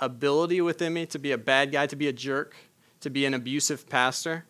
ability 0.00 0.60
within 0.60 0.92
me 0.92 1.06
to 1.06 1.18
be 1.18 1.32
a 1.32 1.38
bad 1.38 1.70
guy, 1.70 1.86
to 1.86 1.96
be 1.96 2.08
a 2.08 2.12
jerk, 2.12 2.56
to 3.00 3.10
be 3.10 3.24
an 3.24 3.34
abusive 3.34 3.88
pastor, 3.88 4.46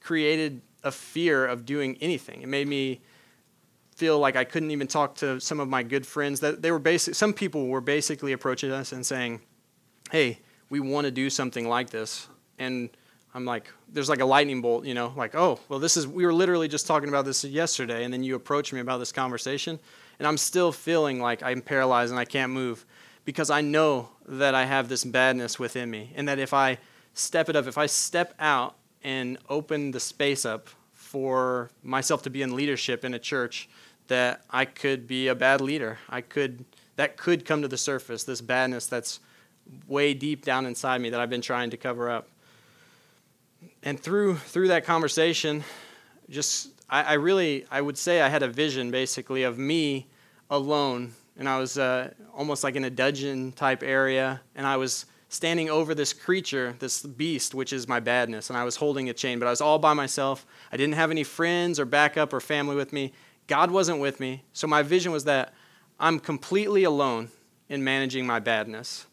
created 0.00 0.62
a 0.82 0.90
fear 0.90 1.46
of 1.46 1.64
doing 1.64 1.96
anything. 2.00 2.42
It 2.42 2.48
made 2.48 2.68
me 2.68 3.02
feel 3.94 4.18
like 4.18 4.36
I 4.36 4.44
couldn't 4.44 4.70
even 4.70 4.86
talk 4.86 5.16
to 5.16 5.40
some 5.40 5.60
of 5.60 5.68
my 5.68 5.82
good 5.82 6.06
friends. 6.06 6.40
That 6.40 6.62
they 6.62 6.70
were 6.70 6.78
basic. 6.78 7.14
Some 7.14 7.32
people 7.32 7.68
were 7.68 7.80
basically 7.80 8.32
approaching 8.32 8.70
us 8.70 8.92
and 8.92 9.04
saying, 9.04 9.40
"Hey, 10.10 10.40
we 10.70 10.80
want 10.80 11.04
to 11.04 11.10
do 11.10 11.30
something 11.30 11.68
like 11.68 11.90
this," 11.90 12.28
and 12.58 12.90
I'm 13.36 13.44
like, 13.44 13.70
there's 13.92 14.08
like 14.08 14.20
a 14.20 14.24
lightning 14.24 14.62
bolt, 14.62 14.86
you 14.86 14.94
know, 14.94 15.12
like, 15.14 15.34
oh, 15.34 15.60
well, 15.68 15.78
this 15.78 15.98
is, 15.98 16.08
we 16.08 16.24
were 16.24 16.32
literally 16.32 16.68
just 16.68 16.86
talking 16.86 17.10
about 17.10 17.26
this 17.26 17.44
yesterday, 17.44 18.02
and 18.04 18.10
then 18.10 18.22
you 18.22 18.34
approach 18.34 18.72
me 18.72 18.80
about 18.80 18.96
this 18.96 19.12
conversation, 19.12 19.78
and 20.18 20.26
I'm 20.26 20.38
still 20.38 20.72
feeling 20.72 21.20
like 21.20 21.42
I'm 21.42 21.60
paralyzed 21.60 22.12
and 22.12 22.18
I 22.18 22.24
can't 22.24 22.50
move 22.50 22.86
because 23.26 23.50
I 23.50 23.60
know 23.60 24.08
that 24.26 24.54
I 24.54 24.64
have 24.64 24.88
this 24.88 25.04
badness 25.04 25.58
within 25.58 25.90
me, 25.90 26.14
and 26.16 26.26
that 26.28 26.38
if 26.38 26.54
I 26.54 26.78
step 27.12 27.50
it 27.50 27.56
up, 27.56 27.66
if 27.66 27.76
I 27.76 27.84
step 27.84 28.32
out 28.38 28.76
and 29.04 29.36
open 29.50 29.90
the 29.90 30.00
space 30.00 30.46
up 30.46 30.68
for 30.94 31.70
myself 31.82 32.22
to 32.22 32.30
be 32.30 32.40
in 32.40 32.56
leadership 32.56 33.04
in 33.04 33.12
a 33.12 33.18
church, 33.18 33.68
that 34.08 34.44
I 34.48 34.64
could 34.64 35.06
be 35.06 35.28
a 35.28 35.34
bad 35.34 35.60
leader. 35.60 35.98
I 36.08 36.22
could, 36.22 36.64
that 36.96 37.18
could 37.18 37.44
come 37.44 37.60
to 37.60 37.68
the 37.68 37.76
surface, 37.76 38.24
this 38.24 38.40
badness 38.40 38.86
that's 38.86 39.20
way 39.86 40.14
deep 40.14 40.44
down 40.44 40.66
inside 40.66 41.00
me 41.00 41.10
that 41.10 41.20
I've 41.20 41.30
been 41.30 41.42
trying 41.42 41.70
to 41.70 41.76
cover 41.76 42.10
up 42.10 42.28
and 43.86 43.98
through 43.98 44.36
through 44.36 44.68
that 44.68 44.84
conversation, 44.84 45.62
just 46.28 46.70
I, 46.90 47.02
I, 47.02 47.12
really 47.14 47.66
I 47.70 47.80
would 47.80 47.96
say 47.96 48.20
I 48.20 48.28
had 48.28 48.42
a 48.42 48.48
vision 48.48 48.90
basically 48.90 49.44
of 49.44 49.58
me 49.58 50.08
alone, 50.50 51.14
and 51.38 51.48
I 51.48 51.58
was 51.58 51.78
uh, 51.78 52.12
almost 52.34 52.64
like 52.64 52.74
in 52.74 52.84
a 52.84 52.90
dungeon 52.90 53.52
type 53.52 53.84
area, 53.84 54.40
and 54.56 54.66
I 54.66 54.76
was 54.76 55.06
standing 55.28 55.70
over 55.70 55.94
this 55.94 56.12
creature, 56.12 56.74
this 56.80 57.02
beast, 57.02 57.54
which 57.54 57.72
is 57.72 57.86
my 57.86 58.00
badness, 58.00 58.50
and 58.50 58.56
I 58.56 58.64
was 58.64 58.76
holding 58.76 59.08
a 59.08 59.12
chain, 59.12 59.38
but 59.38 59.46
I 59.46 59.50
was 59.50 59.60
all 59.60 59.78
by 59.78 59.92
myself. 59.92 60.46
I 60.72 60.76
didn't 60.76 60.94
have 60.94 61.12
any 61.12 61.22
friends 61.22 61.78
or 61.78 61.84
backup 61.84 62.32
or 62.32 62.40
family 62.40 62.74
with 62.74 62.92
me. 62.92 63.12
God 63.46 63.70
wasn't 63.70 64.00
with 64.00 64.18
me, 64.18 64.44
so 64.52 64.66
my 64.66 64.82
vision 64.82 65.12
was 65.12 65.24
that 65.24 65.54
I'm 66.00 66.18
completely 66.18 66.82
alone 66.82 67.30
in 67.68 67.84
managing 67.84 68.26
my 68.26 68.40
badness. 68.40 69.06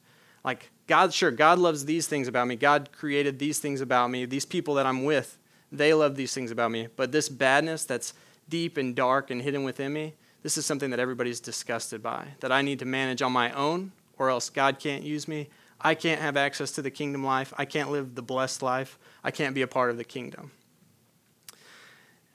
Like 0.44 0.72
God, 0.88 1.14
sure, 1.14 1.32
God 1.32 1.60
loves 1.60 1.86
these 1.86 2.08
things 2.08 2.28
about 2.28 2.48
me. 2.48 2.56
God 2.56 2.90
created 2.92 3.40
these 3.40 3.60
things 3.60 3.82
about 3.82 4.10
me. 4.10 4.26
These 4.26 4.46
people 4.46 4.74
that 4.76 4.86
I'm 4.86 5.04
with, 5.04 5.38
they 5.72 5.94
love 5.94 6.16
these 6.16 6.34
things 6.34 6.52
about 6.52 6.72
me. 6.72 6.88
But 6.96 7.12
this 7.12 7.30
badness 7.30 7.86
that's 7.86 8.14
deep 8.50 8.78
and 8.78 8.96
dark 8.96 9.32
and 9.32 9.42
hidden 9.42 9.64
within 9.64 9.94
me, 9.94 10.16
this 10.42 10.58
is 10.58 10.66
something 10.66 10.90
that 10.90 11.00
everybody's 11.00 11.40
disgusted 11.40 12.04
by, 12.04 12.28
that 12.42 12.52
I 12.52 12.62
need 12.62 12.80
to 12.80 12.86
manage 12.86 13.22
on 13.22 13.32
my 13.32 13.52
own, 13.54 13.94
or 14.18 14.30
else 14.30 14.50
God 14.50 14.78
can't 14.80 15.04
use 15.04 15.28
me. 15.28 15.50
I 15.80 15.96
can't 15.96 16.22
have 16.22 16.38
access 16.38 16.72
to 16.74 16.82
the 16.82 16.92
kingdom 16.92 17.24
life. 17.24 17.54
I 17.58 17.66
can't 17.66 17.92
live 17.92 18.16
the 18.16 18.22
blessed 18.22 18.62
life. 18.62 19.00
I 19.24 19.32
can't 19.32 19.56
be 19.56 19.62
a 19.62 19.68
part 19.68 19.90
of 19.90 19.98
the 19.98 20.04
kingdom. 20.04 20.52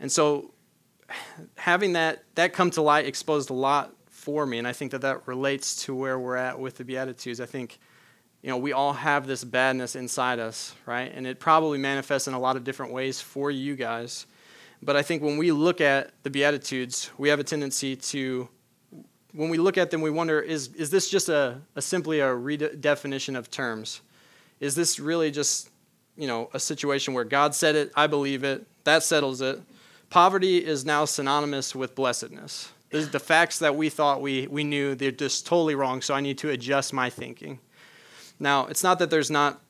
And 0.00 0.10
so, 0.10 0.52
having 1.56 1.94
that, 1.94 2.24
that 2.34 2.52
come 2.52 2.70
to 2.72 2.82
light 2.82 3.06
exposed 3.06 3.50
a 3.50 3.54
lot 3.54 3.94
for 4.06 4.46
me, 4.46 4.58
and 4.58 4.68
I 4.68 4.72
think 4.72 4.92
that 4.92 5.00
that 5.02 5.26
relates 5.26 5.84
to 5.84 5.94
where 5.94 6.18
we're 6.18 6.36
at 6.36 6.58
with 6.58 6.76
the 6.76 6.84
Beatitudes. 6.84 7.40
I 7.40 7.46
think 7.46 7.78
you 8.42 8.50
know, 8.50 8.56
we 8.56 8.72
all 8.72 8.92
have 8.92 9.26
this 9.26 9.42
badness 9.42 9.96
inside 9.96 10.38
us, 10.38 10.74
right? 10.86 11.10
And 11.12 11.26
it 11.26 11.40
probably 11.40 11.78
manifests 11.78 12.28
in 12.28 12.34
a 12.34 12.38
lot 12.38 12.56
of 12.56 12.64
different 12.64 12.92
ways 12.92 13.20
for 13.20 13.50
you 13.50 13.74
guys. 13.74 14.26
But 14.82 14.96
I 14.96 15.02
think 15.02 15.22
when 15.22 15.36
we 15.38 15.50
look 15.50 15.80
at 15.80 16.12
the 16.22 16.30
Beatitudes, 16.30 17.10
we 17.18 17.28
have 17.30 17.40
a 17.40 17.44
tendency 17.44 17.96
to, 17.96 18.48
when 19.32 19.48
we 19.48 19.58
look 19.58 19.76
at 19.76 19.90
them, 19.90 20.02
we 20.02 20.10
wonder 20.10 20.40
is, 20.40 20.68
is 20.74 20.90
this 20.90 21.10
just 21.10 21.28
a, 21.28 21.60
a 21.74 21.82
simply 21.82 22.20
a 22.20 22.28
redefinition 22.28 23.36
of 23.36 23.50
terms? 23.50 24.02
Is 24.60 24.74
this 24.74 25.00
really 25.00 25.30
just, 25.32 25.70
you 26.16 26.28
know, 26.28 26.48
a 26.54 26.60
situation 26.60 27.14
where 27.14 27.24
God 27.24 27.54
said 27.54 27.74
it, 27.74 27.90
I 27.96 28.06
believe 28.06 28.44
it, 28.44 28.66
that 28.84 29.02
settles 29.02 29.40
it? 29.40 29.60
Poverty 30.10 30.64
is 30.64 30.84
now 30.84 31.04
synonymous 31.04 31.74
with 31.74 31.94
blessedness. 31.94 32.70
The 32.90 33.20
facts 33.20 33.58
that 33.58 33.76
we 33.76 33.90
thought 33.90 34.22
we, 34.22 34.46
we 34.46 34.64
knew, 34.64 34.94
they're 34.94 35.10
just 35.10 35.44
totally 35.44 35.74
wrong, 35.74 36.00
so 36.00 36.14
I 36.14 36.20
need 36.20 36.38
to 36.38 36.50
adjust 36.50 36.92
my 36.92 37.10
thinking. 37.10 37.58
Now, 38.40 38.66
it's 38.66 38.82
not 38.82 38.98
that 39.00 39.10
there's 39.10 39.30
not 39.30 39.60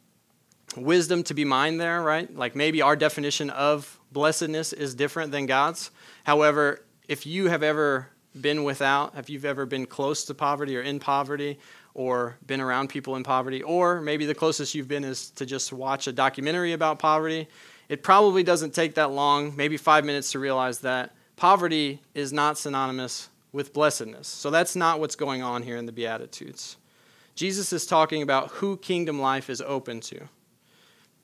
wisdom 0.76 1.22
to 1.24 1.34
be 1.34 1.44
mined 1.44 1.80
there, 1.80 2.02
right? 2.02 2.34
Like 2.34 2.54
maybe 2.54 2.82
our 2.82 2.96
definition 2.96 3.50
of 3.50 3.98
blessedness 4.12 4.72
is 4.72 4.94
different 4.94 5.32
than 5.32 5.46
God's. 5.46 5.90
However, 6.24 6.84
if 7.08 7.26
you 7.26 7.48
have 7.48 7.62
ever 7.62 8.08
been 8.38 8.64
without, 8.64 9.14
if 9.16 9.30
you've 9.30 9.44
ever 9.44 9.66
been 9.66 9.86
close 9.86 10.24
to 10.26 10.34
poverty 10.34 10.76
or 10.76 10.82
in 10.82 11.00
poverty, 11.00 11.58
or 11.94 12.36
been 12.46 12.60
around 12.60 12.88
people 12.88 13.16
in 13.16 13.24
poverty, 13.24 13.60
or 13.62 14.00
maybe 14.00 14.24
the 14.24 14.34
closest 14.34 14.74
you've 14.74 14.86
been 14.86 15.02
is 15.02 15.30
to 15.30 15.44
just 15.44 15.72
watch 15.72 16.06
a 16.06 16.12
documentary 16.12 16.72
about 16.72 17.00
poverty, 17.00 17.48
it 17.88 18.02
probably 18.04 18.44
doesn't 18.44 18.72
take 18.72 18.94
that 18.94 19.10
long, 19.10 19.56
maybe 19.56 19.76
five 19.76 20.04
minutes, 20.04 20.30
to 20.32 20.38
realize 20.38 20.78
that 20.80 21.12
poverty 21.34 22.00
is 22.14 22.32
not 22.32 22.56
synonymous 22.56 23.30
with 23.50 23.72
blessedness. 23.72 24.28
So 24.28 24.50
that's 24.50 24.76
not 24.76 25.00
what's 25.00 25.16
going 25.16 25.42
on 25.42 25.62
here 25.62 25.76
in 25.76 25.86
the 25.86 25.92
Beatitudes. 25.92 26.76
Jesus 27.38 27.72
is 27.72 27.86
talking 27.86 28.22
about 28.22 28.50
who 28.50 28.76
kingdom 28.78 29.20
life 29.20 29.48
is 29.48 29.60
open 29.60 30.00
to. 30.00 30.28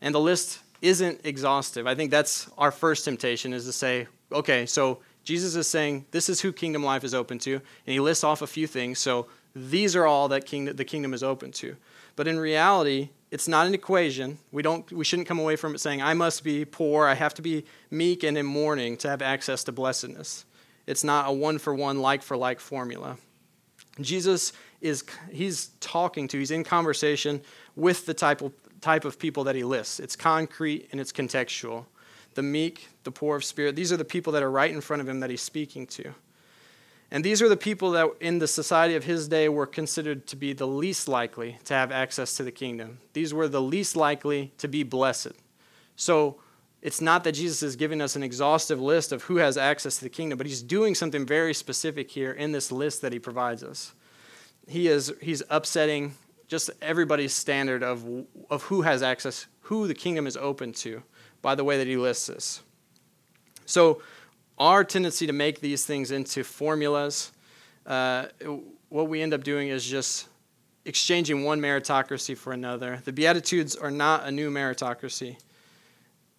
And 0.00 0.14
the 0.14 0.20
list 0.20 0.60
isn't 0.80 1.20
exhaustive. 1.24 1.88
I 1.88 1.96
think 1.96 2.12
that's 2.12 2.48
our 2.56 2.70
first 2.70 3.04
temptation 3.04 3.52
is 3.52 3.64
to 3.64 3.72
say, 3.72 4.06
okay, 4.30 4.64
so 4.64 5.00
Jesus 5.24 5.56
is 5.56 5.66
saying 5.66 6.06
this 6.12 6.28
is 6.28 6.40
who 6.40 6.52
kingdom 6.52 6.84
life 6.84 7.02
is 7.02 7.14
open 7.14 7.40
to, 7.40 7.54
and 7.54 7.62
he 7.84 7.98
lists 7.98 8.22
off 8.22 8.42
a 8.42 8.46
few 8.46 8.68
things. 8.68 9.00
So 9.00 9.26
these 9.56 9.96
are 9.96 10.06
all 10.06 10.28
that 10.28 10.46
the 10.46 10.84
kingdom 10.84 11.14
is 11.14 11.24
open 11.24 11.50
to. 11.50 11.74
But 12.14 12.28
in 12.28 12.38
reality, 12.38 13.08
it's 13.32 13.48
not 13.48 13.66
an 13.66 13.74
equation. 13.74 14.38
We, 14.52 14.62
don't, 14.62 14.88
we 14.92 15.04
shouldn't 15.04 15.26
come 15.26 15.40
away 15.40 15.56
from 15.56 15.74
it 15.74 15.80
saying, 15.80 16.00
I 16.00 16.14
must 16.14 16.44
be 16.44 16.64
poor, 16.64 17.06
I 17.06 17.14
have 17.14 17.34
to 17.34 17.42
be 17.42 17.64
meek 17.90 18.22
and 18.22 18.38
in 18.38 18.46
mourning 18.46 18.98
to 18.98 19.08
have 19.08 19.20
access 19.20 19.64
to 19.64 19.72
blessedness. 19.72 20.44
It's 20.86 21.02
not 21.02 21.28
a 21.28 21.32
one 21.32 21.58
for 21.58 21.74
one, 21.74 21.98
like 21.98 22.22
for 22.22 22.36
like 22.36 22.60
formula. 22.60 23.16
Jesus 24.00 24.52
is 24.84 25.02
he's 25.32 25.68
talking 25.80 26.28
to, 26.28 26.38
he's 26.38 26.50
in 26.50 26.62
conversation 26.62 27.40
with 27.74 28.04
the 28.04 28.12
type 28.12 28.42
of, 28.42 28.52
type 28.82 29.06
of 29.06 29.18
people 29.18 29.44
that 29.44 29.56
he 29.56 29.64
lists. 29.64 29.98
It's 29.98 30.14
concrete 30.14 30.88
and 30.92 31.00
it's 31.00 31.10
contextual. 31.10 31.86
The 32.34 32.42
meek, 32.42 32.88
the 33.02 33.10
poor 33.10 33.36
of 33.36 33.44
spirit, 33.44 33.76
these 33.76 33.92
are 33.92 33.96
the 33.96 34.04
people 34.04 34.34
that 34.34 34.42
are 34.42 34.50
right 34.50 34.70
in 34.70 34.82
front 34.82 35.00
of 35.00 35.08
him 35.08 35.20
that 35.20 35.30
he's 35.30 35.40
speaking 35.40 35.86
to. 35.88 36.14
And 37.10 37.24
these 37.24 37.40
are 37.40 37.48
the 37.48 37.56
people 37.56 37.92
that 37.92 38.08
in 38.20 38.40
the 38.40 38.46
society 38.46 38.94
of 38.94 39.04
his 39.04 39.26
day 39.26 39.48
were 39.48 39.66
considered 39.66 40.26
to 40.26 40.36
be 40.36 40.52
the 40.52 40.66
least 40.66 41.08
likely 41.08 41.58
to 41.64 41.72
have 41.72 41.90
access 41.90 42.36
to 42.36 42.42
the 42.42 42.52
kingdom. 42.52 42.98
These 43.14 43.32
were 43.32 43.48
the 43.48 43.62
least 43.62 43.96
likely 43.96 44.52
to 44.58 44.68
be 44.68 44.82
blessed. 44.82 45.32
So 45.96 46.40
it's 46.82 47.00
not 47.00 47.24
that 47.24 47.32
Jesus 47.32 47.62
is 47.62 47.76
giving 47.76 48.02
us 48.02 48.16
an 48.16 48.22
exhaustive 48.22 48.80
list 48.80 49.12
of 49.12 49.22
who 49.22 49.36
has 49.36 49.56
access 49.56 49.96
to 49.98 50.04
the 50.04 50.10
kingdom, 50.10 50.36
but 50.36 50.46
he's 50.46 50.62
doing 50.62 50.94
something 50.94 51.24
very 51.24 51.54
specific 51.54 52.10
here 52.10 52.32
in 52.32 52.52
this 52.52 52.70
list 52.70 53.00
that 53.00 53.12
he 53.12 53.18
provides 53.18 53.62
us 53.62 53.94
he 54.66 54.88
is 54.88 55.12
he's 55.20 55.42
upsetting 55.50 56.14
just 56.46 56.70
everybody's 56.80 57.34
standard 57.34 57.82
of 57.82 58.04
of 58.50 58.62
who 58.64 58.82
has 58.82 59.02
access, 59.02 59.46
who 59.62 59.86
the 59.86 59.94
kingdom 59.94 60.26
is 60.26 60.36
open 60.36 60.72
to, 60.72 61.02
by 61.42 61.54
the 61.54 61.64
way 61.64 61.78
that 61.78 61.86
he 61.86 61.96
lists 61.96 62.26
this. 62.26 62.62
So, 63.66 64.02
our 64.58 64.84
tendency 64.84 65.26
to 65.26 65.32
make 65.32 65.60
these 65.60 65.84
things 65.84 66.10
into 66.10 66.44
formulas, 66.44 67.32
uh, 67.86 68.26
what 68.88 69.08
we 69.08 69.22
end 69.22 69.34
up 69.34 69.42
doing 69.42 69.68
is 69.68 69.84
just 69.84 70.28
exchanging 70.84 71.44
one 71.44 71.60
meritocracy 71.60 72.36
for 72.36 72.52
another. 72.52 73.00
The 73.04 73.12
Beatitudes 73.12 73.74
are 73.74 73.90
not 73.90 74.26
a 74.26 74.30
new 74.30 74.50
meritocracy. 74.50 75.38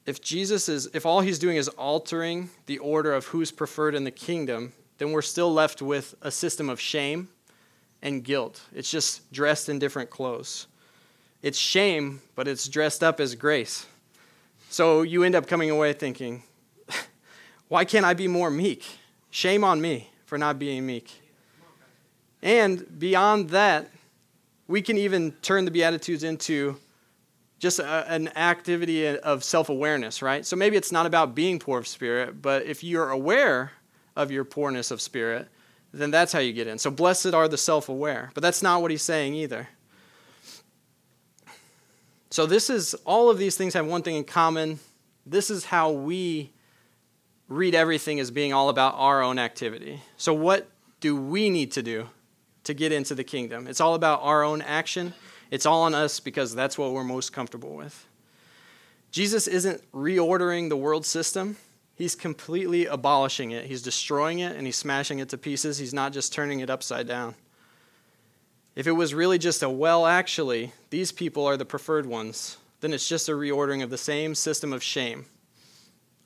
If 0.06 0.22
Jesus 0.22 0.70
is, 0.70 0.88
if 0.94 1.06
all 1.06 1.22
he's 1.22 1.40
doing 1.40 1.58
is 1.58 1.68
altering 1.68 2.52
the 2.68 2.78
order 2.78 3.12
of 3.12 3.26
who's 3.26 3.52
preferred 3.52 3.96
in 3.96 4.04
the 4.04 4.12
kingdom, 4.12 4.74
then 5.00 5.12
we're 5.12 5.24
still 5.24 5.52
left 5.52 5.82
with 5.82 6.14
a 6.22 6.30
system 6.30 6.70
of 6.70 6.80
shame 6.80 7.30
and 8.02 8.24
guilt. 8.24 8.62
It's 8.74 8.90
just 8.90 9.32
dressed 9.32 9.70
in 9.70 9.80
different 9.80 10.10
clothes. 10.10 10.68
It's 11.42 11.58
shame, 11.58 12.22
but 12.36 12.48
it's 12.48 12.68
dressed 12.68 13.04
up 13.04 13.20
as 13.20 13.36
grace. 13.36 13.86
So 14.70 15.04
you 15.04 15.24
end 15.24 15.36
up 15.36 15.48
coming 15.48 15.70
away 15.70 15.94
thinking, 15.94 16.44
why 17.68 17.86
can't 17.86 18.06
I 18.06 18.14
be 18.14 18.28
more 18.28 18.50
meek? 18.50 18.84
Shame 19.30 19.64
on 19.64 19.80
me 19.82 20.10
for 20.26 20.38
not 20.38 20.60
being 20.60 20.86
meek. 20.86 21.12
And 22.42 23.00
beyond 23.00 23.50
that, 23.50 23.90
we 24.68 24.82
can 24.82 24.98
even 24.98 25.32
turn 25.42 25.66
the 25.66 25.72
Beatitudes 25.72 26.24
into 26.24 26.78
just 27.60 27.80
a, 27.80 28.12
an 28.12 28.28
activity 28.38 29.08
of 29.08 29.44
self 29.44 29.70
awareness, 29.70 30.22
right? 30.22 30.46
So 30.46 30.56
maybe 30.56 30.78
it's 30.78 30.92
not 30.92 31.06
about 31.06 31.36
being 31.36 31.60
poor 31.60 31.80
of 31.80 31.88
spirit, 31.88 32.42
but 32.42 32.66
if 32.66 32.84
you're 32.84 33.10
aware 33.10 33.72
of 34.16 34.32
your 34.32 34.44
poorness 34.44 34.92
of 34.92 35.02
spirit, 35.02 35.48
then 36.00 36.12
that's 36.12 36.32
how 36.34 36.40
you 36.40 36.54
get 36.54 36.68
in. 36.68 36.78
So 36.78 36.92
blessed 36.92 37.34
are 37.34 37.48
the 37.48 37.58
self 37.58 37.90
aware. 37.90 38.32
But 38.34 38.42
that's 38.42 38.62
not 38.62 38.82
what 38.82 38.92
he's 38.92 39.02
saying 39.02 39.34
either. 39.36 39.70
So 42.30 42.46
this 42.46 42.70
is 42.70 42.94
all 43.06 43.30
of 43.30 43.38
these 43.38 43.56
things 43.56 43.74
have 43.74 43.86
one 43.86 44.02
thing 44.02 44.16
in 44.16 44.24
common. 44.24 44.80
This 45.26 45.50
is 45.50 45.66
how 45.66 45.92
we 45.92 46.52
read 47.48 47.76
everything 47.76 48.20
as 48.20 48.32
being 48.32 48.54
all 48.54 48.70
about 48.70 48.96
our 48.98 49.22
own 49.22 49.40
activity. 49.40 50.02
So 50.18 50.34
what 50.34 50.68
do 51.00 51.16
we 51.16 51.50
need 51.50 51.72
to 51.74 51.84
do 51.84 52.10
to 52.66 52.74
get 52.74 52.92
into 52.92 53.16
the 53.16 53.24
kingdom. 53.24 53.68
It's 53.68 53.80
all 53.80 53.94
about 53.94 54.22
our 54.22 54.44
own 54.44 54.62
action. 54.62 55.14
It's 55.50 55.66
all 55.66 55.84
on 55.84 55.96
us 55.96 56.20
because 56.20 56.54
that's 56.54 56.78
what 56.78 56.92
we're 56.92 57.04
most 57.04 57.32
comfortable 57.32 57.76
with. 57.76 58.06
Jesus 59.12 59.48
isn't 59.48 59.82
reordering 59.94 60.70
the 60.70 60.76
world 60.76 61.06
system. 61.06 61.58
He's 61.96 62.14
completely 62.14 62.86
abolishing 62.86 63.52
it. 63.52 63.66
He's 63.66 63.82
destroying 63.82 64.40
it 64.40 64.56
and 64.56 64.66
he's 64.66 64.76
smashing 64.76 65.20
it 65.20 65.30
to 65.30 65.38
pieces. 65.38 65.78
He's 65.78 65.94
not 65.94 66.12
just 66.12 66.34
turning 66.34 66.60
it 66.60 66.70
upside 66.70 67.08
down. 67.08 67.36
If 68.76 68.86
it 68.88 68.92
was 68.92 69.14
really 69.14 69.38
just 69.38 69.64
a 69.64 69.70
well, 69.70 70.06
actually, 70.06 70.74
these 70.90 71.14
people 71.14 71.46
are 71.46 71.56
the 71.56 71.64
preferred 71.64 72.06
ones, 72.06 72.58
then 72.82 72.94
it's 72.94 73.08
just 73.08 73.30
a 73.30 73.32
reordering 73.32 73.82
of 73.82 73.90
the 73.90 73.98
same 73.98 74.36
system 74.36 74.74
of 74.74 74.84
shame. 74.84 75.26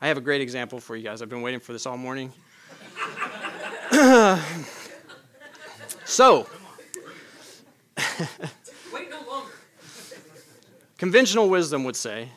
I 0.01 0.07
have 0.07 0.17
a 0.17 0.21
great 0.21 0.41
example 0.41 0.79
for 0.79 0.95
you 0.95 1.03
guys. 1.03 1.21
I've 1.21 1.29
been 1.29 1.43
waiting 1.43 1.59
for 1.59 1.73
this 1.73 1.85
all 1.85 1.97
morning. 1.97 2.33
so, 6.05 6.47
wait 8.91 9.09
no 9.09 9.21
longer. 9.27 9.51
Conventional 10.97 11.49
wisdom 11.49 11.83
would 11.83 11.95
say 11.95 12.29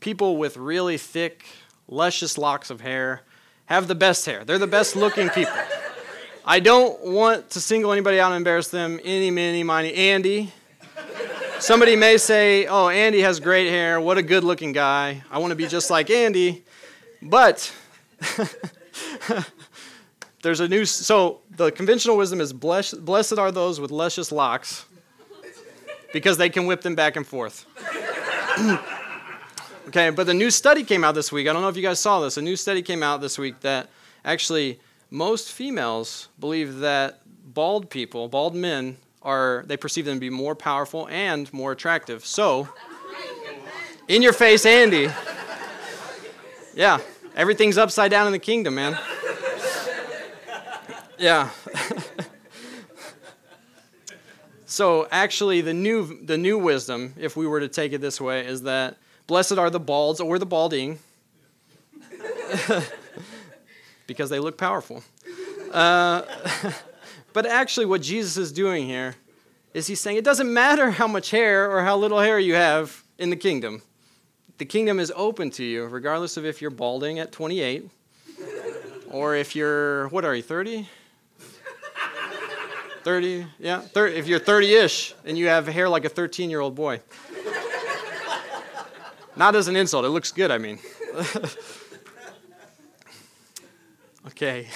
people 0.00 0.36
with 0.36 0.56
really 0.56 0.98
thick, 0.98 1.46
luscious 1.88 2.38
locks 2.38 2.70
of 2.70 2.80
hair 2.80 3.22
have 3.66 3.88
the 3.88 3.94
best 3.94 4.26
hair. 4.26 4.44
They're 4.44 4.58
the 4.58 4.66
best 4.66 4.96
looking 4.96 5.28
people. 5.30 5.54
I 6.44 6.60
don't 6.60 7.02
want 7.02 7.50
to 7.50 7.60
single 7.60 7.92
anybody 7.92 8.20
out 8.20 8.32
and 8.32 8.36
embarrass 8.36 8.68
them. 8.68 9.00
Any, 9.02 9.30
many, 9.30 9.62
miny, 9.62 9.94
Andy. 9.94 10.52
Somebody 11.58 11.96
may 11.96 12.18
say, 12.18 12.66
oh, 12.66 12.88
Andy 12.88 13.20
has 13.20 13.40
great 13.40 13.70
hair. 13.70 13.98
What 14.00 14.18
a 14.18 14.22
good 14.22 14.44
looking 14.44 14.72
guy. 14.72 15.22
I 15.30 15.38
want 15.38 15.52
to 15.52 15.56
be 15.56 15.66
just 15.66 15.88
like 15.88 16.10
Andy. 16.10 16.62
But 17.22 17.72
there's 20.42 20.60
a 20.60 20.68
new, 20.68 20.84
so 20.84 21.40
the 21.50 21.72
conventional 21.72 22.18
wisdom 22.18 22.42
is 22.42 22.52
blessed, 22.52 23.02
blessed 23.02 23.38
are 23.38 23.50
those 23.50 23.80
with 23.80 23.90
luscious 23.90 24.30
locks 24.30 24.84
because 26.12 26.36
they 26.36 26.50
can 26.50 26.66
whip 26.66 26.82
them 26.82 26.94
back 26.94 27.16
and 27.16 27.26
forth. 27.26 27.64
okay, 29.88 30.10
but 30.10 30.26
the 30.26 30.34
new 30.34 30.50
study 30.50 30.84
came 30.84 31.04
out 31.04 31.14
this 31.14 31.32
week. 31.32 31.48
I 31.48 31.52
don't 31.52 31.62
know 31.62 31.68
if 31.68 31.76
you 31.76 31.82
guys 31.82 32.00
saw 32.00 32.20
this. 32.20 32.36
A 32.36 32.42
new 32.42 32.56
study 32.56 32.82
came 32.82 33.02
out 33.02 33.20
this 33.20 33.38
week 33.38 33.60
that 33.60 33.88
actually 34.24 34.80
most 35.10 35.52
females 35.52 36.28
believe 36.40 36.78
that 36.78 37.20
bald 37.54 37.90
people, 37.90 38.28
bald 38.28 38.54
men, 38.54 38.96
are 39.22 39.64
they 39.66 39.76
perceive 39.76 40.04
them 40.04 40.16
to 40.16 40.20
be 40.20 40.30
more 40.30 40.54
powerful 40.54 41.08
and 41.08 41.50
more 41.52 41.72
attractive. 41.72 42.26
So, 42.26 42.68
in 44.08 44.22
your 44.22 44.32
face, 44.32 44.66
Andy. 44.66 45.08
Yeah, 46.74 46.98
everything's 47.36 47.78
upside 47.78 48.10
down 48.10 48.26
in 48.26 48.32
the 48.32 48.38
kingdom, 48.38 48.74
man. 48.74 48.98
Yeah. 51.18 51.50
so 54.66 55.06
actually 55.10 55.60
the 55.60 55.72
new 55.72 56.24
the 56.24 56.36
new 56.36 56.58
wisdom, 56.58 57.14
if 57.16 57.36
we 57.36 57.46
were 57.46 57.60
to 57.60 57.68
take 57.68 57.92
it 57.92 58.00
this 58.00 58.20
way, 58.20 58.44
is 58.44 58.62
that 58.62 58.96
blessed 59.26 59.58
are 59.58 59.70
the 59.70 59.80
balds 59.80 60.20
or 60.20 60.38
the 60.38 60.46
balding. 60.46 60.98
because 64.06 64.30
they 64.30 64.38
look 64.38 64.58
powerful. 64.58 65.02
Uh, 65.72 66.22
but 67.32 67.46
actually, 67.46 67.86
what 67.86 68.02
Jesus 68.02 68.36
is 68.36 68.52
doing 68.52 68.86
here 68.86 69.16
is 69.72 69.86
he's 69.86 70.00
saying 70.00 70.16
it 70.16 70.24
doesn't 70.24 70.52
matter 70.52 70.90
how 70.90 71.06
much 71.06 71.30
hair 71.30 71.70
or 71.70 71.82
how 71.82 71.96
little 71.96 72.20
hair 72.20 72.38
you 72.38 72.54
have 72.54 73.02
in 73.18 73.30
the 73.30 73.36
kingdom. 73.36 73.82
The 74.58 74.64
kingdom 74.64 75.00
is 75.00 75.12
open 75.16 75.50
to 75.52 75.64
you, 75.64 75.84
regardless 75.86 76.36
of 76.36 76.46
if 76.46 76.62
you're 76.62 76.70
balding 76.70 77.18
at 77.18 77.32
28 77.32 77.90
or 79.10 79.34
if 79.34 79.56
you're, 79.56 80.08
what 80.08 80.24
are 80.24 80.34
you, 80.34 80.42
30? 80.42 80.88
30, 83.02 83.46
yeah, 83.58 83.80
30, 83.80 84.14
if 84.16 84.26
you're 84.26 84.38
30 84.38 84.74
ish 84.74 85.14
and 85.26 85.36
you 85.36 85.48
have 85.48 85.66
hair 85.66 85.88
like 85.88 86.04
a 86.04 86.08
13 86.08 86.48
year 86.50 86.60
old 86.60 86.74
boy. 86.74 87.00
Not 89.36 89.56
as 89.56 89.68
an 89.68 89.76
insult, 89.76 90.04
it 90.04 90.10
looks 90.10 90.30
good, 90.30 90.50
I 90.50 90.58
mean. 90.58 90.78
okay. 94.28 94.68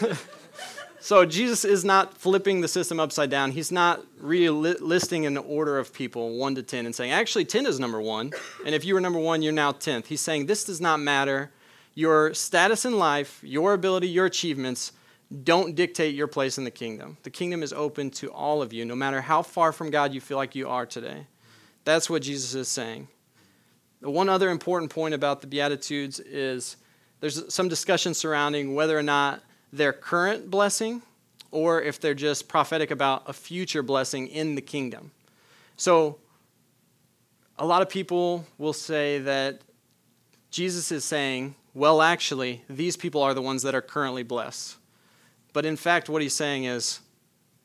so 1.00 1.24
Jesus 1.24 1.64
is 1.64 1.84
not 1.84 2.18
flipping 2.18 2.60
the 2.60 2.68
system 2.68 2.98
upside 2.98 3.30
down. 3.30 3.52
He's 3.52 3.70
not 3.70 4.04
listing 4.20 5.24
in 5.24 5.36
an 5.36 5.44
order 5.46 5.78
of 5.78 5.92
people, 5.92 6.36
1 6.36 6.56
to 6.56 6.62
10, 6.62 6.86
and 6.86 6.94
saying, 6.94 7.12
actually, 7.12 7.44
10 7.44 7.66
is 7.66 7.78
number 7.78 8.00
one. 8.00 8.32
And 8.66 8.74
if 8.74 8.84
you 8.84 8.94
were 8.94 9.00
number 9.00 9.20
one, 9.20 9.42
you're 9.42 9.52
now 9.52 9.72
10th. 9.72 10.06
He's 10.06 10.20
saying, 10.20 10.46
this 10.46 10.64
does 10.64 10.80
not 10.80 10.98
matter. 10.98 11.52
Your 11.94 12.34
status 12.34 12.84
in 12.84 12.98
life, 12.98 13.40
your 13.42 13.74
ability, 13.74 14.08
your 14.08 14.26
achievements 14.26 14.92
don't 15.44 15.76
dictate 15.76 16.14
your 16.14 16.26
place 16.26 16.58
in 16.58 16.64
the 16.64 16.70
kingdom. 16.72 17.18
The 17.22 17.30
kingdom 17.30 17.62
is 17.62 17.72
open 17.72 18.10
to 18.12 18.32
all 18.32 18.62
of 18.62 18.72
you, 18.72 18.84
no 18.84 18.96
matter 18.96 19.20
how 19.20 19.42
far 19.42 19.72
from 19.72 19.90
God 19.90 20.12
you 20.12 20.20
feel 20.20 20.36
like 20.36 20.56
you 20.56 20.68
are 20.68 20.86
today. 20.86 21.26
That's 21.84 22.10
what 22.10 22.22
Jesus 22.22 22.54
is 22.54 22.68
saying. 22.68 23.08
The 24.00 24.10
one 24.10 24.28
other 24.28 24.50
important 24.50 24.90
point 24.90 25.14
about 25.14 25.40
the 25.40 25.46
Beatitudes 25.46 26.20
is 26.20 26.76
there's 27.20 27.52
some 27.52 27.68
discussion 27.68 28.14
surrounding 28.14 28.74
whether 28.74 28.98
or 28.98 29.02
not 29.02 29.42
they're 29.72 29.92
current 29.92 30.50
blessing 30.50 31.02
or 31.50 31.82
if 31.82 32.00
they're 32.00 32.14
just 32.14 32.48
prophetic 32.48 32.90
about 32.90 33.24
a 33.26 33.32
future 33.32 33.82
blessing 33.82 34.28
in 34.28 34.54
the 34.54 34.62
kingdom. 34.62 35.10
So, 35.76 36.18
a 37.58 37.66
lot 37.66 37.82
of 37.82 37.90
people 37.90 38.46
will 38.56 38.72
say 38.72 39.18
that 39.18 39.60
Jesus 40.50 40.90
is 40.90 41.04
saying, 41.04 41.54
well, 41.74 42.00
actually, 42.00 42.62
these 42.68 42.96
people 42.96 43.22
are 43.22 43.34
the 43.34 43.42
ones 43.42 43.62
that 43.62 43.74
are 43.74 43.82
currently 43.82 44.22
blessed. 44.22 44.76
But 45.52 45.66
in 45.66 45.76
fact, 45.76 46.08
what 46.08 46.22
he's 46.22 46.34
saying 46.34 46.64
is, 46.64 47.00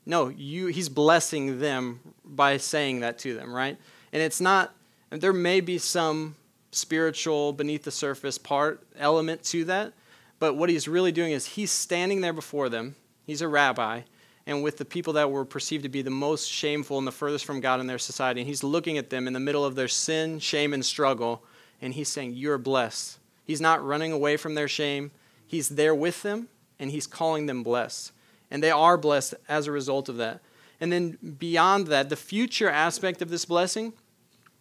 no, 0.06 0.30
you, 0.30 0.68
he's 0.68 0.90
blessing 0.90 1.60
them 1.60 2.00
by 2.24 2.58
saying 2.58 3.00
that 3.00 3.18
to 3.20 3.36
them, 3.36 3.54
right? 3.54 3.78
And 4.12 4.22
it's 4.22 4.42
not, 4.42 4.76
there 5.10 5.34
may 5.34 5.62
be 5.62 5.78
some 5.78 6.36
spiritual, 6.72 7.54
beneath 7.54 7.84
the 7.84 7.92
surface 7.92 8.38
part 8.38 8.84
element 8.98 9.44
to 9.44 9.66
that, 9.66 9.94
but 10.40 10.56
what 10.56 10.70
he's 10.70 10.88
really 10.88 11.12
doing 11.12 11.32
is 11.32 11.46
he's 11.46 11.72
standing 11.72 12.22
there 12.22 12.34
before 12.34 12.70
them. 12.70 12.96
He's 13.26 13.42
a 13.42 13.48
rabbi, 13.48 14.02
and 14.46 14.62
with 14.62 14.78
the 14.78 14.86
people 14.86 15.14
that 15.14 15.32
were 15.32 15.46
perceived 15.46 15.84
to 15.84 15.90
be 15.90 16.02
the 16.02 16.10
most 16.10 16.50
shameful 16.50 16.98
and 16.98 17.08
the 17.08 17.12
furthest 17.12 17.46
from 17.46 17.62
God 17.62 17.80
in 17.80 17.88
their 17.88 17.98
society, 17.98 18.42
and 18.42 18.48
he's 18.48 18.64
looking 18.64 18.98
at 18.98 19.10
them 19.10 19.28
in 19.28 19.34
the 19.34 19.40
middle 19.40 19.66
of 19.66 19.76
their 19.76 19.88
sin, 19.88 20.40
shame, 20.40 20.74
and 20.74 20.86
struggle, 20.86 21.44
and 21.82 21.94
he's 21.94 22.10
saying, 22.10 22.34
You're 22.34 22.58
blessed. 22.58 23.20
He's 23.46 23.62
not 23.62 23.86
running 23.86 24.12
away 24.12 24.38
from 24.38 24.56
their 24.56 24.68
shame, 24.68 25.12
he's 25.48 25.70
there 25.70 25.96
with 25.96 26.24
them 26.24 26.50
and 26.80 26.92
he's 26.92 27.08
calling 27.08 27.46
them 27.46 27.64
blessed. 27.64 28.12
And 28.52 28.62
they 28.62 28.72
are 28.72 28.98
blessed 28.98 29.36
as 29.48 29.68
a 29.68 29.72
result 29.72 30.10
of 30.10 30.18
that. 30.18 30.42
And 30.80 30.92
then 30.92 31.18
beyond 31.40 31.88
that, 31.88 32.10
the 32.10 32.16
future 32.16 32.70
aspect 32.70 33.22
of 33.22 33.30
this 33.30 33.46
blessing 33.46 33.94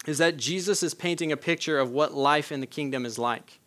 is 0.07 0.19
that 0.19 0.37
Jesus 0.37 0.83
is 0.83 0.95
painting 0.95 1.33
a 1.33 1.37
picture 1.37 1.79
of 1.79 1.91
what 1.91 2.15
life 2.15 2.53
in 2.53 2.61
the 2.61 2.67
kingdom 2.67 3.07
is 3.07 3.19
like. 3.19 3.59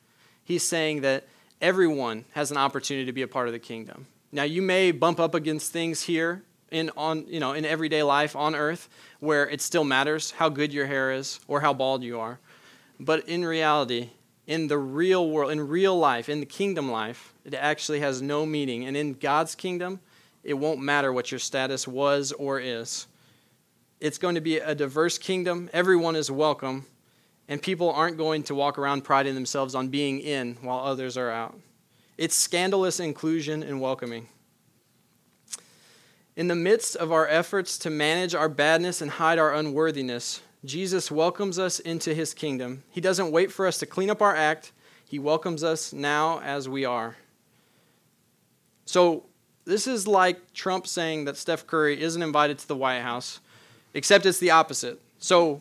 He's 0.44 0.64
saying 0.64 1.02
that 1.02 1.28
everyone 1.62 2.26
has 2.34 2.52
an 2.52 2.58
opportunity 2.58 3.06
to 3.06 3.14
be 3.14 3.22
a 3.22 3.28
part 3.28 3.48
of 3.48 3.54
the 3.54 3.60
kingdom. 3.60 4.08
Now, 4.32 4.44
you 4.44 4.62
may 4.62 4.92
bump 4.92 5.20
up 5.20 5.34
against 5.34 5.72
things 5.72 6.04
here 6.04 6.44
in, 6.72 6.92
on, 6.98 7.26
you 7.28 7.40
know, 7.40 7.54
in 7.54 7.66
everyday 7.66 8.04
life 8.04 8.36
on 8.36 8.56
earth 8.56 8.90
where 9.20 9.50
it 9.50 9.62
still 9.62 9.84
matters 9.84 10.32
how 10.32 10.50
good 10.50 10.74
your 10.74 10.86
hair 10.86 11.12
is 11.12 11.40
or 11.48 11.62
how 11.62 11.74
bald 11.74 12.04
you 12.04 12.20
are. 12.20 12.40
But 13.00 13.28
in 13.28 13.46
reality, 13.46 14.10
in 14.46 14.68
the 14.68 14.78
real 14.78 15.30
world, 15.30 15.52
in 15.52 15.68
real 15.68 15.98
life, 15.98 16.30
in 16.30 16.40
the 16.40 16.46
kingdom 16.46 16.92
life, 16.92 17.34
it 17.46 17.54
actually 17.54 18.00
has 18.00 18.22
no 18.22 18.46
meaning. 18.46 18.86
And 18.86 18.96
in 18.98 19.14
God's 19.14 19.56
kingdom, 19.56 20.00
it 20.44 20.54
won't 20.54 20.80
matter 20.80 21.12
what 21.12 21.32
your 21.32 21.40
status 21.40 21.88
was 21.88 22.32
or 22.34 22.60
is. 22.60 23.08
It's 24.00 24.18
going 24.18 24.36
to 24.36 24.42
be 24.42 24.58
a 24.58 24.76
diverse 24.76 25.18
kingdom. 25.18 25.70
Everyone 25.74 26.16
is 26.16 26.30
welcome. 26.30 26.86
And 27.48 27.62
people 27.62 27.92
aren't 27.92 28.18
going 28.18 28.44
to 28.44 28.56
walk 28.56 28.78
around 28.78 29.04
priding 29.04 29.34
themselves 29.34 29.74
on 29.74 29.88
being 29.88 30.20
in 30.20 30.58
while 30.62 30.80
others 30.80 31.18
are 31.18 31.32
out. 31.32 31.58
It's 32.18 32.36
scandalous 32.36 33.00
inclusion 33.00 33.64
and 33.64 33.82
welcoming. 33.82 34.28
In 36.36 36.48
the 36.48 36.56
midst 36.56 36.96
of 36.96 37.12
our 37.12 37.28
efforts 37.28 37.80
to 37.80 37.90
manage 37.90 38.36
our 38.36 38.50
badness 38.50 39.02
and 39.02 39.10
hide 39.10 39.40
our 39.40 39.56
unworthiness, 39.56 40.42
Jesus 40.64 41.10
welcomes 41.10 41.58
us 41.58 41.80
into 41.80 42.14
his 42.14 42.34
kingdom. 42.34 42.84
He 42.92 43.02
doesn't 43.02 43.32
wait 43.32 43.52
for 43.52 43.66
us 43.66 43.80
to 43.80 43.86
clean 43.86 44.10
up 44.10 44.22
our 44.22 44.36
act, 44.36 44.72
he 45.06 45.18
welcomes 45.18 45.64
us 45.64 45.94
now 45.94 46.40
as 46.42 46.68
we 46.68 46.86
are. 46.86 47.16
So, 48.86 49.26
this 49.66 49.88
is 49.88 50.08
like 50.08 50.54
Trump 50.54 50.86
saying 50.86 51.26
that 51.26 51.38
Steph 51.38 51.66
Curry 51.66 52.02
isn't 52.02 52.22
invited 52.22 52.60
to 52.60 52.68
the 52.68 52.76
White 52.76 53.02
House, 53.02 53.40
except 53.98 54.28
it's 54.28 54.38
the 54.38 54.52
opposite. 54.52 55.02
So, 55.18 55.60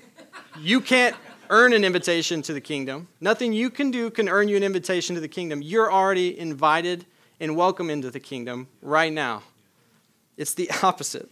you 0.60 0.82
can't 0.82 1.16
earn 1.48 1.72
an 1.72 1.84
invitation 1.84 2.42
to 2.42 2.52
the 2.52 2.60
kingdom. 2.60 3.08
Nothing 3.18 3.54
you 3.54 3.70
can 3.70 3.90
do 3.90 4.10
can 4.10 4.28
earn 4.28 4.48
you 4.48 4.58
an 4.58 4.62
invitation 4.62 5.14
to 5.14 5.22
the 5.22 5.28
kingdom. 5.28 5.62
You're 5.62 5.90
already 5.90 6.38
invited 6.38 7.06
and 7.40 7.56
welcome 7.56 7.88
into 7.88 8.10
the 8.10 8.20
kingdom 8.20 8.68
right 8.82 9.12
now. 9.12 9.42
It's 10.36 10.52
the 10.52 10.70
opposite. 10.82 11.30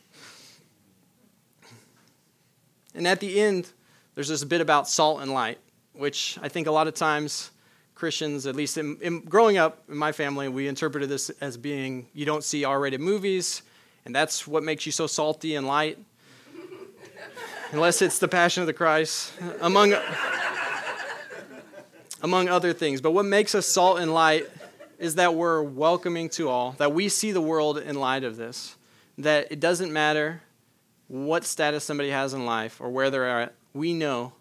And 2.94 3.06
at 3.06 3.20
the 3.20 3.38
end, 3.38 3.70
there's 4.14 4.28
this 4.28 4.42
bit 4.42 4.62
about 4.62 4.88
salt 4.88 5.20
and 5.20 5.30
light, 5.30 5.58
which 5.92 6.38
I 6.40 6.48
think 6.48 6.66
a 6.66 6.70
lot 6.70 6.88
of 6.88 6.94
times 6.94 7.50
Christians, 7.94 8.46
at 8.46 8.56
least 8.56 8.78
in, 8.78 8.96
in 9.02 9.20
growing 9.20 9.58
up 9.58 9.82
in 9.90 9.96
my 9.98 10.12
family, 10.12 10.48
we 10.48 10.68
interpreted 10.68 11.10
this 11.10 11.28
as 11.42 11.58
being 11.58 12.06
you 12.14 12.24
don't 12.24 12.42
see 12.42 12.64
R 12.64 12.80
rated 12.80 13.00
movies 13.00 13.60
and 14.04 14.14
that's 14.14 14.46
what 14.46 14.62
makes 14.62 14.86
you 14.86 14.92
so 14.92 15.06
salty 15.06 15.54
and 15.54 15.66
light. 15.66 15.98
Unless 17.72 18.02
it's 18.02 18.18
the 18.18 18.28
passion 18.28 18.62
of 18.62 18.66
the 18.66 18.72
Christ, 18.72 19.32
among, 19.60 19.94
among 22.22 22.48
other 22.48 22.72
things. 22.72 23.00
But 23.00 23.12
what 23.12 23.24
makes 23.24 23.54
us 23.54 23.66
salt 23.66 23.98
and 23.98 24.12
light 24.12 24.48
is 24.98 25.16
that 25.16 25.34
we're 25.34 25.62
welcoming 25.62 26.28
to 26.30 26.48
all, 26.48 26.72
that 26.78 26.92
we 26.92 27.08
see 27.08 27.32
the 27.32 27.40
world 27.40 27.78
in 27.78 27.96
light 27.96 28.24
of 28.24 28.36
this, 28.36 28.76
that 29.18 29.50
it 29.50 29.60
doesn't 29.60 29.92
matter 29.92 30.42
what 31.08 31.44
status 31.44 31.84
somebody 31.84 32.10
has 32.10 32.32
in 32.32 32.46
life 32.46 32.80
or 32.80 32.90
where 32.90 33.10
they're 33.10 33.40
at, 33.40 33.54
we 33.72 33.92
know 33.92 34.32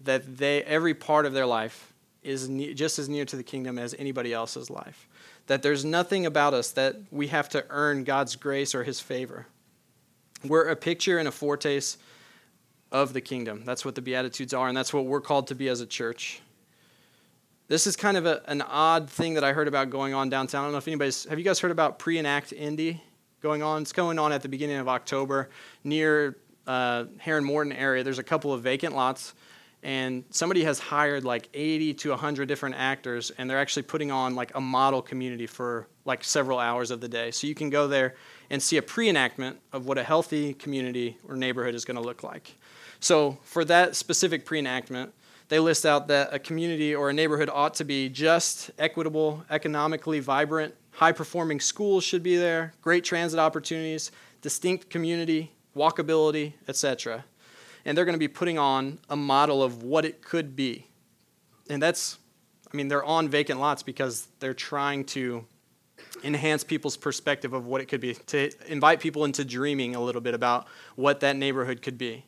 that 0.00 0.36
they, 0.36 0.62
every 0.62 0.94
part 0.94 1.26
of 1.26 1.32
their 1.32 1.46
life 1.46 1.92
is 2.22 2.48
ne- 2.48 2.74
just 2.74 2.98
as 2.98 3.08
near 3.08 3.24
to 3.24 3.36
the 3.36 3.42
kingdom 3.42 3.78
as 3.78 3.94
anybody 3.98 4.32
else's 4.32 4.70
life 4.70 5.08
that 5.46 5.62
there's 5.62 5.84
nothing 5.84 6.26
about 6.26 6.54
us 6.54 6.70
that 6.72 6.96
we 7.10 7.28
have 7.28 7.48
to 7.50 7.64
earn 7.70 8.04
God's 8.04 8.36
grace 8.36 8.74
or 8.74 8.84
his 8.84 9.00
favor. 9.00 9.46
We're 10.42 10.68
a 10.68 10.76
picture 10.76 11.18
and 11.18 11.28
a 11.28 11.32
foretaste 11.32 11.98
of 12.94 13.12
the 13.12 13.20
kingdom. 13.20 13.64
That's 13.64 13.84
what 13.84 13.96
the 13.96 14.00
Beatitudes 14.00 14.54
are, 14.54 14.68
and 14.68 14.76
that's 14.76 14.94
what 14.94 15.04
we're 15.04 15.20
called 15.20 15.48
to 15.48 15.54
be 15.56 15.68
as 15.68 15.80
a 15.80 15.86
church. 15.86 16.40
This 17.66 17.88
is 17.88 17.96
kind 17.96 18.16
of 18.16 18.24
a, 18.24 18.40
an 18.46 18.62
odd 18.62 19.10
thing 19.10 19.34
that 19.34 19.42
I 19.42 19.52
heard 19.52 19.66
about 19.66 19.90
going 19.90 20.14
on 20.14 20.30
downtown. 20.30 20.62
I 20.62 20.66
don't 20.66 20.72
know 20.72 20.78
if 20.78 20.86
anybody's, 20.86 21.24
have 21.24 21.36
you 21.36 21.44
guys 21.44 21.58
heard 21.58 21.72
about 21.72 21.98
Pre 21.98 22.18
Enact 22.18 22.52
Indy 22.52 23.02
going 23.40 23.64
on? 23.64 23.82
It's 23.82 23.92
going 23.92 24.20
on 24.20 24.30
at 24.30 24.42
the 24.42 24.48
beginning 24.48 24.76
of 24.76 24.86
October 24.86 25.50
near 25.82 26.36
uh, 26.68 27.06
Herron 27.18 27.42
Morton 27.42 27.72
area. 27.72 28.04
There's 28.04 28.20
a 28.20 28.24
couple 28.24 28.52
of 28.52 28.62
vacant 28.62 28.94
lots 28.94 29.34
and 29.82 30.24
somebody 30.30 30.62
has 30.64 30.78
hired 30.78 31.24
like 31.24 31.48
80 31.52 31.94
to 31.94 32.10
100 32.10 32.46
different 32.46 32.76
actors 32.76 33.32
and 33.36 33.50
they're 33.50 33.58
actually 33.58 33.82
putting 33.82 34.10
on 34.10 34.34
like 34.36 34.52
a 34.54 34.60
model 34.60 35.02
community 35.02 35.46
for 35.46 35.88
like 36.04 36.22
several 36.22 36.58
hours 36.58 36.90
of 36.90 37.00
the 37.00 37.08
day 37.08 37.30
so 37.30 37.46
you 37.46 37.54
can 37.54 37.70
go 37.70 37.86
there 37.86 38.14
and 38.50 38.62
see 38.62 38.78
a 38.78 38.82
pre-enactment 38.82 39.58
of 39.72 39.86
what 39.86 39.98
a 39.98 40.02
healthy 40.02 40.54
community 40.54 41.18
or 41.28 41.36
neighborhood 41.36 41.74
is 41.74 41.84
going 41.84 41.96
to 41.96 42.02
look 42.02 42.22
like 42.22 42.56
so 43.04 43.38
for 43.42 43.64
that 43.64 43.96
specific 43.96 44.44
pre-enactment 44.44 45.12
they 45.48 45.58
list 45.58 45.84
out 45.84 46.08
that 46.08 46.32
a 46.32 46.38
community 46.38 46.94
or 46.94 47.10
a 47.10 47.12
neighborhood 47.12 47.50
ought 47.52 47.74
to 47.74 47.84
be 47.84 48.08
just 48.08 48.70
equitable 48.78 49.44
economically 49.50 50.20
vibrant 50.20 50.74
high 50.92 51.12
performing 51.12 51.60
schools 51.60 52.02
should 52.04 52.22
be 52.22 52.36
there 52.36 52.72
great 52.82 53.04
transit 53.04 53.38
opportunities 53.38 54.10
distinct 54.42 54.90
community 54.90 55.52
walkability 55.76 56.52
etc 56.68 57.24
and 57.84 57.96
they're 57.96 58.04
going 58.04 58.14
to 58.14 58.18
be 58.18 58.28
putting 58.28 58.58
on 58.58 58.98
a 59.10 59.16
model 59.16 59.62
of 59.62 59.82
what 59.82 60.04
it 60.04 60.22
could 60.22 60.56
be. 60.56 60.86
And 61.68 61.82
that's, 61.82 62.18
I 62.72 62.76
mean, 62.76 62.88
they're 62.88 63.04
on 63.04 63.28
vacant 63.28 63.60
lots 63.60 63.82
because 63.82 64.28
they're 64.40 64.54
trying 64.54 65.04
to 65.06 65.44
enhance 66.22 66.64
people's 66.64 66.96
perspective 66.96 67.52
of 67.52 67.66
what 67.66 67.80
it 67.80 67.86
could 67.86 68.00
be, 68.00 68.14
to 68.14 68.50
invite 68.70 69.00
people 69.00 69.24
into 69.24 69.44
dreaming 69.44 69.94
a 69.94 70.00
little 70.00 70.20
bit 70.20 70.34
about 70.34 70.66
what 70.96 71.20
that 71.20 71.36
neighborhood 71.36 71.82
could 71.82 71.98
be. 71.98 72.24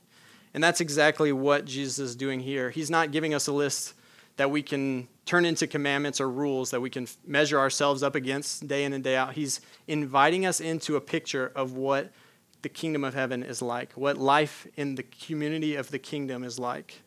And 0.56 0.64
that's 0.64 0.80
exactly 0.80 1.32
what 1.32 1.66
Jesus 1.66 1.98
is 1.98 2.16
doing 2.16 2.40
here. 2.40 2.70
He's 2.70 2.88
not 2.88 3.12
giving 3.12 3.34
us 3.34 3.46
a 3.46 3.52
list 3.52 3.92
that 4.38 4.50
we 4.50 4.62
can 4.62 5.06
turn 5.26 5.44
into 5.44 5.66
commandments 5.66 6.18
or 6.18 6.30
rules 6.30 6.70
that 6.70 6.80
we 6.80 6.88
can 6.88 7.06
measure 7.26 7.58
ourselves 7.58 8.02
up 8.02 8.14
against 8.14 8.66
day 8.66 8.84
in 8.84 8.94
and 8.94 9.04
day 9.04 9.16
out. 9.16 9.34
He's 9.34 9.60
inviting 9.86 10.46
us 10.46 10.58
into 10.58 10.96
a 10.96 11.00
picture 11.02 11.52
of 11.54 11.74
what 11.74 12.10
the 12.62 12.70
kingdom 12.70 13.04
of 13.04 13.12
heaven 13.12 13.42
is 13.42 13.60
like, 13.60 13.92
what 13.92 14.16
life 14.16 14.66
in 14.76 14.94
the 14.94 15.02
community 15.02 15.76
of 15.76 15.90
the 15.90 15.98
kingdom 15.98 16.42
is 16.42 16.58
like. 16.58 17.02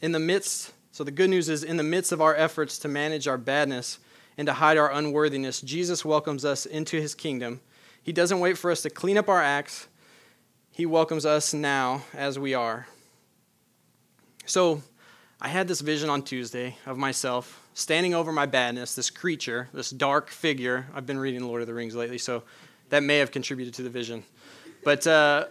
In 0.00 0.10
the 0.10 0.18
midst, 0.18 0.72
so 0.90 1.04
the 1.04 1.12
good 1.12 1.30
news 1.30 1.48
is, 1.48 1.62
in 1.62 1.76
the 1.76 1.84
midst 1.84 2.10
of 2.10 2.20
our 2.20 2.34
efforts 2.34 2.76
to 2.80 2.88
manage 2.88 3.28
our 3.28 3.38
badness 3.38 4.00
and 4.36 4.48
to 4.48 4.54
hide 4.54 4.78
our 4.78 4.90
unworthiness, 4.90 5.60
Jesus 5.60 6.04
welcomes 6.04 6.44
us 6.44 6.66
into 6.66 7.00
his 7.00 7.14
kingdom. 7.14 7.60
He 8.02 8.12
doesn't 8.12 8.40
wait 8.40 8.58
for 8.58 8.72
us 8.72 8.82
to 8.82 8.90
clean 8.90 9.16
up 9.16 9.28
our 9.28 9.40
acts, 9.40 9.86
he 10.72 10.86
welcomes 10.86 11.24
us 11.24 11.54
now 11.54 12.02
as 12.14 12.38
we 12.38 12.54
are. 12.54 12.88
So, 14.46 14.82
I 15.40 15.48
had 15.48 15.68
this 15.68 15.80
vision 15.80 16.08
on 16.08 16.22
Tuesday 16.22 16.76
of 16.86 16.96
myself 16.96 17.66
standing 17.74 18.14
over 18.14 18.32
my 18.32 18.46
badness, 18.46 18.94
this 18.94 19.10
creature, 19.10 19.68
this 19.74 19.90
dark 19.90 20.30
figure. 20.30 20.86
I've 20.94 21.04
been 21.04 21.18
reading 21.18 21.42
Lord 21.42 21.62
of 21.62 21.66
the 21.66 21.74
Rings 21.74 21.94
lately, 21.94 22.18
so 22.18 22.44
that 22.90 23.02
may 23.02 23.18
have 23.18 23.30
contributed 23.32 23.74
to 23.74 23.82
the 23.82 23.90
vision. 23.90 24.24
But 24.84 25.06
uh, 25.06 25.46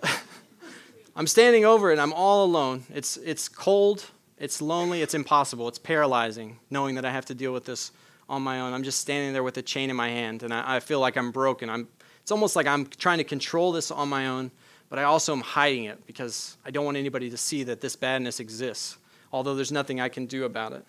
I'm 1.15 1.27
standing 1.27 1.65
over 1.65 1.89
it 1.89 1.93
and 1.93 2.01
I'm 2.01 2.13
all 2.13 2.45
alone. 2.45 2.85
It's, 2.93 3.17
it's 3.17 3.49
cold, 3.49 4.05
it's 4.37 4.61
lonely, 4.61 5.01
it's 5.01 5.13
impossible, 5.13 5.67
it's 5.67 5.79
paralyzing 5.79 6.59
knowing 6.69 6.95
that 6.95 7.03
I 7.03 7.11
have 7.11 7.25
to 7.25 7.35
deal 7.35 7.51
with 7.51 7.65
this 7.65 7.91
on 8.29 8.41
my 8.41 8.61
own. 8.61 8.73
I'm 8.73 8.83
just 8.83 8.99
standing 8.99 9.33
there 9.33 9.43
with 9.43 9.57
a 9.57 9.61
chain 9.61 9.89
in 9.89 9.95
my 9.95 10.09
hand 10.09 10.43
and 10.43 10.53
I, 10.53 10.77
I 10.77 10.79
feel 10.79 10.99
like 10.99 11.17
I'm 11.17 11.31
broken. 11.31 11.69
I'm, 11.69 11.89
it's 12.21 12.31
almost 12.31 12.55
like 12.55 12.65
I'm 12.65 12.85
trying 12.85 13.17
to 13.17 13.23
control 13.25 13.71
this 13.71 13.91
on 13.91 14.07
my 14.07 14.27
own, 14.27 14.51
but 14.91 14.99
I 14.99 15.03
also 15.03 15.31
am 15.31 15.39
hiding 15.39 15.85
it 15.85 16.05
because 16.05 16.57
I 16.65 16.69
don't 16.69 16.83
want 16.83 16.97
anybody 16.97 17.29
to 17.29 17.37
see 17.37 17.63
that 17.63 17.79
this 17.79 17.95
badness 17.95 18.41
exists, 18.41 18.97
although 19.31 19.55
there's 19.55 19.71
nothing 19.71 20.01
I 20.01 20.09
can 20.09 20.25
do 20.25 20.43
about 20.43 20.73
it. 20.73 20.85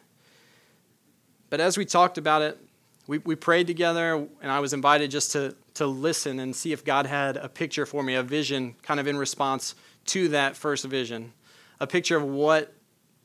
But 1.50 1.60
as 1.60 1.78
we 1.78 1.84
talked 1.84 2.18
about 2.18 2.42
it, 2.42 2.58
we, 3.06 3.18
we 3.18 3.36
prayed 3.36 3.68
together, 3.68 4.26
and 4.42 4.50
I 4.50 4.58
was 4.58 4.72
invited 4.72 5.12
just 5.12 5.30
to, 5.32 5.54
to 5.74 5.86
listen 5.86 6.40
and 6.40 6.54
see 6.54 6.72
if 6.72 6.84
God 6.84 7.06
had 7.06 7.36
a 7.36 7.48
picture 7.48 7.86
for 7.86 8.02
me, 8.02 8.16
a 8.16 8.24
vision 8.24 8.74
kind 8.82 8.98
of 8.98 9.06
in 9.06 9.16
response 9.16 9.76
to 10.06 10.26
that 10.30 10.56
first 10.56 10.84
vision, 10.84 11.32
a 11.78 11.86
picture 11.86 12.16
of 12.16 12.24
what 12.24 12.74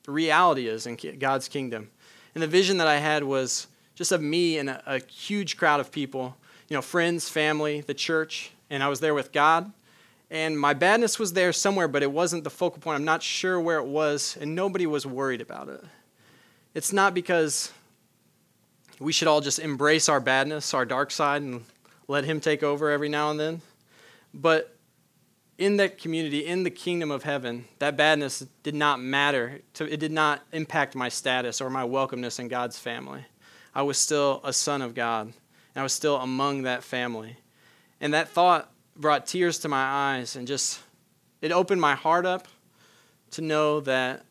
reality 0.05 0.67
is 0.67 0.85
in 0.85 0.95
God's 1.17 1.47
kingdom. 1.47 1.89
And 2.35 2.43
the 2.43 2.47
vision 2.47 2.77
that 2.77 2.87
I 2.87 2.97
had 2.97 3.23
was 3.23 3.65
just 3.95 4.11
of 4.11 4.21
me 4.21 4.59
and 4.59 4.69
a, 4.69 4.83
a 4.85 4.99
huge 4.99 5.57
crowd 5.57 5.79
of 5.79 5.91
people, 5.91 6.37
you 6.69 6.75
know, 6.75 6.83
friends, 6.83 7.29
family, 7.29 7.81
the 7.81 7.95
church, 7.95 8.51
and 8.69 8.83
I 8.83 8.89
was 8.89 8.99
there 8.99 9.15
with 9.15 9.31
God. 9.31 9.71
And 10.29 10.59
my 10.59 10.73
badness 10.73 11.17
was 11.19 11.33
there 11.33 11.53
somewhere, 11.53 11.87
but 11.87 12.03
it 12.03 12.11
wasn't 12.11 12.43
the 12.43 12.49
focal 12.49 12.81
point. 12.81 12.97
I'm 12.97 13.05
not 13.05 13.23
sure 13.23 13.59
where 13.59 13.77
it 13.77 13.85
was, 13.85 14.37
and 14.39 14.55
nobody 14.55 14.85
was 14.85 15.05
worried 15.05 15.41
about 15.41 15.69
it. 15.69 15.83
It's 16.73 16.91
not 16.91 17.13
because 17.13 17.71
we 18.99 19.13
should 19.13 19.27
all 19.27 19.41
just 19.41 19.59
embrace 19.59 20.09
our 20.09 20.19
badness, 20.19 20.73
our 20.73 20.85
dark 20.85 21.11
side, 21.11 21.41
and 21.41 21.63
let 22.07 22.25
Him 22.25 22.39
take 22.41 22.61
over 22.61 22.89
every 22.89 23.09
now 23.09 23.31
and 23.31 23.39
then. 23.39 23.61
But 24.33 24.75
in 25.57 25.77
that 25.77 25.97
community, 25.97 26.45
in 26.45 26.63
the 26.63 26.69
kingdom 26.69 27.09
of 27.09 27.23
heaven, 27.23 27.65
that 27.79 27.95
badness 27.95 28.45
did 28.63 28.75
not 28.75 28.99
matter. 28.99 29.61
It 29.79 29.99
did 29.99 30.11
not 30.11 30.41
impact 30.51 30.93
my 30.93 31.09
status 31.09 31.61
or 31.61 31.69
my 31.69 31.83
welcomeness 31.83 32.39
in 32.39 32.47
God's 32.47 32.77
family. 32.77 33.25
I 33.73 33.81
was 33.83 33.97
still 33.97 34.41
a 34.43 34.53
son 34.53 34.81
of 34.81 34.93
God, 34.93 35.27
and 35.27 35.33
I 35.75 35.83
was 35.83 35.93
still 35.93 36.17
among 36.17 36.63
that 36.63 36.83
family. 36.83 37.37
And 38.01 38.13
that 38.13 38.29
thought 38.29 38.69
brought 38.97 39.27
tears 39.27 39.59
to 39.59 39.69
my 39.69 39.83
eyes 39.83 40.35
and 40.35 40.47
just, 40.47 40.79
it 41.41 41.51
opened 41.51 41.79
my 41.79 41.95
heart 41.95 42.25
up 42.25 42.47
to 43.31 43.41
know 43.41 43.79
that 43.81 44.25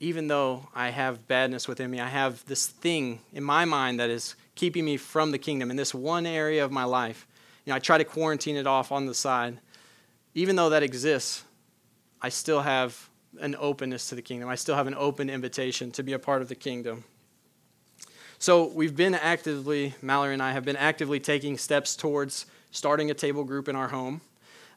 even 0.00 0.28
though 0.28 0.68
I 0.74 0.90
have 0.90 1.26
badness 1.26 1.66
within 1.66 1.90
me, 1.90 2.00
I 2.00 2.08
have 2.08 2.44
this 2.46 2.66
thing 2.66 3.20
in 3.32 3.42
my 3.42 3.64
mind 3.64 3.98
that 3.98 4.10
is 4.10 4.36
keeping 4.54 4.84
me 4.84 4.96
from 4.96 5.30
the 5.32 5.38
kingdom 5.38 5.70
in 5.70 5.76
this 5.76 5.94
one 5.94 6.26
area 6.26 6.64
of 6.64 6.70
my 6.70 6.84
life. 6.84 7.26
You 7.64 7.70
know, 7.70 7.76
I 7.76 7.80
try 7.80 7.98
to 7.98 8.04
quarantine 8.04 8.56
it 8.56 8.66
off 8.66 8.92
on 8.92 9.06
the 9.06 9.14
side. 9.14 9.58
Even 10.34 10.56
though 10.56 10.70
that 10.70 10.82
exists, 10.82 11.44
I 12.20 12.28
still 12.28 12.62
have 12.62 13.08
an 13.40 13.56
openness 13.58 14.08
to 14.08 14.14
the 14.14 14.22
kingdom. 14.22 14.48
I 14.48 14.54
still 14.54 14.74
have 14.74 14.86
an 14.86 14.94
open 14.94 15.30
invitation 15.30 15.90
to 15.92 16.02
be 16.02 16.12
a 16.12 16.18
part 16.18 16.42
of 16.42 16.48
the 16.48 16.54
kingdom. 16.54 17.04
So 18.38 18.66
we've 18.66 18.94
been 18.94 19.14
actively, 19.14 19.94
Mallory 20.00 20.32
and 20.32 20.42
I 20.42 20.52
have 20.52 20.64
been 20.64 20.76
actively 20.76 21.18
taking 21.18 21.58
steps 21.58 21.96
towards 21.96 22.46
starting 22.70 23.10
a 23.10 23.14
table 23.14 23.44
group 23.44 23.68
in 23.68 23.76
our 23.76 23.88
home. 23.88 24.20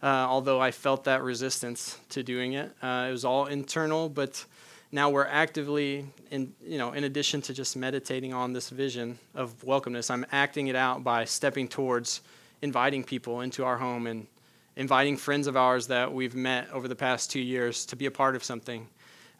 Uh, 0.04 0.26
although 0.28 0.60
I 0.60 0.72
felt 0.72 1.04
that 1.04 1.22
resistance 1.22 2.00
to 2.10 2.24
doing 2.24 2.54
it, 2.54 2.72
uh, 2.82 3.06
it 3.08 3.12
was 3.12 3.24
all 3.24 3.46
internal, 3.46 4.10
but 4.10 4.44
now 4.92 5.10
we're 5.10 5.26
actively 5.26 6.06
in 6.30 6.54
you 6.62 6.78
know 6.78 6.92
in 6.92 7.04
addition 7.04 7.42
to 7.42 7.54
just 7.54 7.76
meditating 7.76 8.34
on 8.34 8.54
this 8.54 8.70
vision 8.70 9.18
of 9.34 9.54
welcomeness 9.64 10.12
i'm 10.12 10.26
acting 10.32 10.68
it 10.68 10.76
out 10.76 11.04
by 11.04 11.24
stepping 11.24 11.68
towards 11.68 12.22
inviting 12.62 13.04
people 13.04 13.42
into 13.42 13.64
our 13.64 13.78
home 13.78 14.08
and 14.08 14.28
inviting 14.76 15.18
friends 15.18 15.48
of 15.48 15.56
ours 15.56 15.88
that 15.88 16.12
we've 16.14 16.36
met 16.36 16.70
over 16.72 16.88
the 16.88 16.96
past 16.96 17.32
two 17.32 17.40
years 17.40 17.86
to 17.86 17.96
be 17.96 18.06
a 18.06 18.12
part 18.12 18.36
of 18.36 18.44
something 18.44 18.88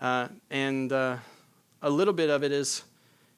uh, 0.02 0.28
and 0.50 0.92
uh, 0.92 1.18
a 1.82 1.90
little 1.90 2.14
bit 2.14 2.30
of 2.30 2.44
it 2.44 2.52
is 2.52 2.84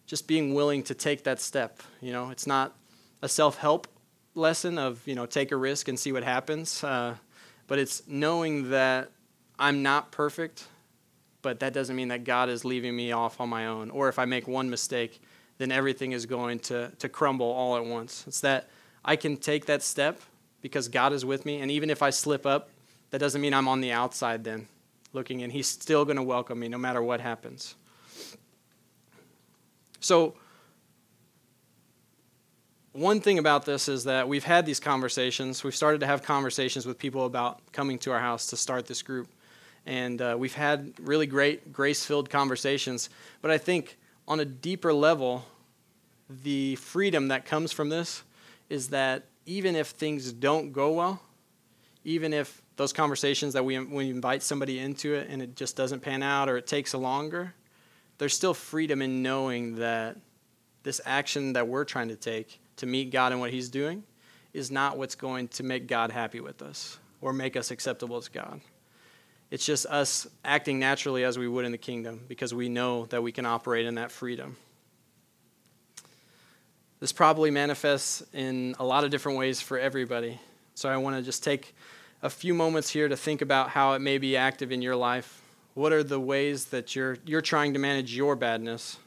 just 0.06 0.28
being 0.28 0.54
willing 0.54 0.84
to 0.84 0.94
take 0.94 1.24
that 1.24 1.40
step 1.40 1.82
you 2.02 2.12
know 2.12 2.30
it's 2.30 2.48
not 2.48 2.76
a 3.22 3.30
self-help 3.30 3.88
lesson 4.36 4.78
of 4.78 5.06
you 5.08 5.16
know 5.16 5.26
take 5.26 5.52
a 5.52 5.56
risk 5.56 5.88
and 5.88 6.00
see 6.00 6.12
what 6.12 6.24
happens 6.24 6.84
uh, 6.84 7.16
but 7.68 7.80
it's 7.80 8.02
knowing 8.08 8.70
that 8.70 9.10
i'm 9.60 9.84
not 9.84 10.12
perfect 10.12 10.68
but 11.44 11.60
that 11.60 11.74
doesn't 11.74 11.96
mean 11.96 12.08
that 12.08 12.24
God 12.24 12.50
is 12.50 12.66
leaving 12.66 12.96
me 12.96 13.12
off 13.12 13.40
on 13.40 13.50
my 13.50 13.68
own. 13.68 13.92
Or 13.92 14.10
if 14.10 14.18
I 14.18 14.26
make 14.26 14.48
one 14.48 14.72
mistake, 14.72 15.22
then 15.60 15.72
everything 15.72 16.14
is 16.14 16.26
going 16.26 16.60
to, 16.60 16.92
to 16.98 17.10
crumble 17.10 17.52
all 17.52 17.78
at 17.78 17.86
once. 17.86 18.24
It's 18.26 18.40
that 18.42 18.70
I 19.06 19.16
can 19.18 19.38
take 19.38 19.68
that 19.68 19.84
step 19.84 20.20
because 20.62 20.88
God 20.88 21.14
is 21.14 21.24
with 21.24 21.46
me. 21.46 21.60
And 21.60 21.70
even 21.70 21.92
if 21.92 22.02
I 22.02 22.10
slip 22.10 22.48
up, 22.48 22.70
that 23.12 23.20
doesn't 23.20 23.42
mean 23.42 23.54
I'm 23.54 23.68
on 23.68 23.82
the 23.82 23.92
outside 23.92 24.44
then 24.44 24.68
looking 25.12 25.42
in. 25.42 25.52
He's 25.52 25.68
still 25.68 26.06
going 26.06 26.16
to 26.16 26.24
welcome 26.24 26.60
me 26.60 26.70
no 26.70 26.80
matter 26.80 27.04
what 27.04 27.20
happens. 27.20 27.76
So, 30.00 30.34
one 32.94 33.22
thing 33.22 33.40
about 33.40 33.66
this 33.66 33.90
is 33.90 34.04
that 34.04 34.28
we've 34.28 34.44
had 34.44 34.68
these 34.68 34.80
conversations. 34.80 35.64
We've 35.64 35.76
started 35.76 36.00
to 36.02 36.06
have 36.06 36.22
conversations 36.22 36.86
with 36.86 37.00
people 37.00 37.26
about 37.26 37.60
coming 37.72 37.98
to 38.00 38.12
our 38.12 38.20
house 38.20 38.48
to 38.48 38.58
start 38.58 38.86
this 38.86 39.02
group. 39.02 39.28
And 39.88 40.22
uh, 40.22 40.36
we've 40.38 40.54
had 40.54 40.94
really 41.00 41.26
great, 41.26 41.74
grace 41.74 42.06
filled 42.06 42.30
conversations. 42.30 43.10
But 43.42 43.50
I 43.50 43.58
think 43.58 43.98
on 44.28 44.40
a 44.40 44.46
deeper 44.46 44.94
level, 44.94 45.44
the 46.30 46.76
freedom 46.76 47.30
that 47.30 47.46
comes 47.46 47.72
from 47.72 47.90
this 47.90 48.24
is 48.70 48.90
that 48.90 49.24
even 49.48 49.76
if 49.76 49.88
things 49.88 50.32
don't 50.32 50.72
go 50.72 50.94
well, 50.94 51.20
even 52.06 52.32
if 52.32 52.62
those 52.76 52.94
conversations 52.94 53.54
that 53.54 53.66
we, 53.66 53.78
we 53.80 54.10
invite 54.10 54.44
somebody 54.44 54.80
into 54.80 55.16
it 55.16 55.30
and 55.30 55.42
it 55.42 55.56
just 55.56 55.76
doesn't 55.76 56.02
pan 56.02 56.22
out 56.22 56.48
or 56.48 56.58
it 56.58 56.68
takes 56.68 56.94
longer, 56.94 57.56
there's 58.20 58.36
still 58.36 58.54
freedom 58.54 59.02
in 59.02 59.24
knowing 59.24 59.78
that 59.78 60.16
this 60.84 61.02
action 61.06 61.54
that 61.54 61.68
we're 61.68 61.86
trying 61.86 62.10
to 62.10 62.16
take 62.16 62.60
to 62.78 62.86
meet 62.86 63.12
God 63.12 63.32
and 63.32 63.42
what 63.42 63.52
He's 63.52 63.70
doing 63.70 64.04
is 64.54 64.70
not 64.70 64.98
what's 64.98 65.16
going 65.16 65.48
to 65.50 65.64
make 65.64 65.88
God 65.88 66.12
happy 66.12 66.40
with 66.40 66.62
us 66.62 67.00
or 67.22 67.34
make 67.34 67.56
us 67.56 67.72
acceptable 67.72 68.22
to 68.22 68.32
God. 68.32 68.62
It's 69.50 69.66
just 69.66 69.86
us 69.86 70.28
acting 70.44 70.80
naturally 70.80 71.24
as 71.24 71.38
we 71.38 71.48
would 71.48 71.66
in 71.66 71.72
the 71.72 71.78
kingdom 71.78 72.22
because 72.28 72.54
we 72.54 72.70
know 72.70 73.06
that 73.08 73.22
we 73.22 73.32
can 73.32 73.46
operate 73.46 73.86
in 73.86 73.96
that 73.96 74.12
freedom. 74.12 74.58
This 77.00 77.12
probably 77.12 77.52
manifests 77.52 78.24
in 78.34 78.76
a 78.80 78.84
lot 78.86 79.04
of 79.04 79.12
different 79.12 79.38
ways 79.38 79.62
for 79.62 79.78
everybody. 79.78 80.40
So 80.76 80.90
I 80.90 80.98
want 80.98 81.18
to 81.18 81.22
just 81.22 81.44
take 81.44 81.76
a 82.22 82.30
few 82.30 82.54
moments 82.54 82.90
here 82.90 83.08
to 83.08 83.18
think 83.18 83.42
about 83.42 83.70
how 83.70 83.94
it 83.94 84.00
may 84.00 84.18
be 84.18 84.38
active 84.38 84.72
in 84.72 84.82
your 84.82 84.96
life. 84.96 85.42
What 85.74 85.92
are 85.92 86.04
the 86.04 86.20
ways 86.20 86.66
that 86.66 86.96
you're, 86.96 87.18
you're 87.26 87.42
trying 87.42 87.74
to 87.74 87.80
manage 87.80 88.16
your 88.16 88.36
badness? 88.36 88.98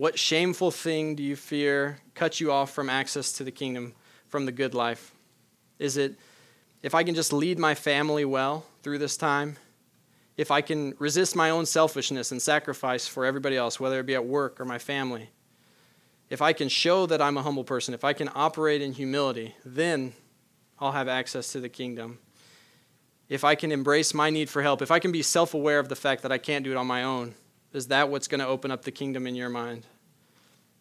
What 0.00 0.18
shameful 0.18 0.70
thing 0.70 1.14
do 1.14 1.22
you 1.22 1.36
fear 1.36 1.98
cuts 2.14 2.40
you 2.40 2.50
off 2.50 2.70
from 2.70 2.88
access 2.88 3.32
to 3.32 3.44
the 3.44 3.50
kingdom, 3.50 3.92
from 4.28 4.46
the 4.46 4.50
good 4.50 4.72
life? 4.72 5.12
Is 5.78 5.98
it 5.98 6.14
if 6.82 6.94
I 6.94 7.04
can 7.04 7.14
just 7.14 7.34
lead 7.34 7.58
my 7.58 7.74
family 7.74 8.24
well 8.24 8.64
through 8.82 8.96
this 8.96 9.18
time? 9.18 9.58
If 10.38 10.50
I 10.50 10.62
can 10.62 10.94
resist 10.98 11.36
my 11.36 11.50
own 11.50 11.66
selfishness 11.66 12.32
and 12.32 12.40
sacrifice 12.40 13.06
for 13.06 13.26
everybody 13.26 13.58
else, 13.58 13.78
whether 13.78 14.00
it 14.00 14.06
be 14.06 14.14
at 14.14 14.24
work 14.24 14.58
or 14.58 14.64
my 14.64 14.78
family? 14.78 15.28
If 16.30 16.40
I 16.40 16.54
can 16.54 16.70
show 16.70 17.04
that 17.04 17.20
I'm 17.20 17.36
a 17.36 17.42
humble 17.42 17.64
person, 17.64 17.92
if 17.92 18.02
I 18.02 18.14
can 18.14 18.30
operate 18.34 18.80
in 18.80 18.94
humility, 18.94 19.54
then 19.66 20.14
I'll 20.78 20.92
have 20.92 21.08
access 21.08 21.52
to 21.52 21.60
the 21.60 21.68
kingdom. 21.68 22.20
If 23.28 23.44
I 23.44 23.54
can 23.54 23.70
embrace 23.70 24.14
my 24.14 24.30
need 24.30 24.48
for 24.48 24.62
help, 24.62 24.80
if 24.80 24.90
I 24.90 24.98
can 24.98 25.12
be 25.12 25.20
self 25.20 25.52
aware 25.52 25.78
of 25.78 25.90
the 25.90 25.94
fact 25.94 26.22
that 26.22 26.32
I 26.32 26.38
can't 26.38 26.64
do 26.64 26.70
it 26.70 26.78
on 26.78 26.86
my 26.86 27.02
own, 27.02 27.34
is 27.72 27.88
that 27.88 28.10
what's 28.10 28.28
going 28.28 28.40
to 28.40 28.46
open 28.46 28.70
up 28.70 28.82
the 28.82 28.90
kingdom 28.90 29.26
in 29.26 29.34
your 29.34 29.48
mind? 29.48 29.86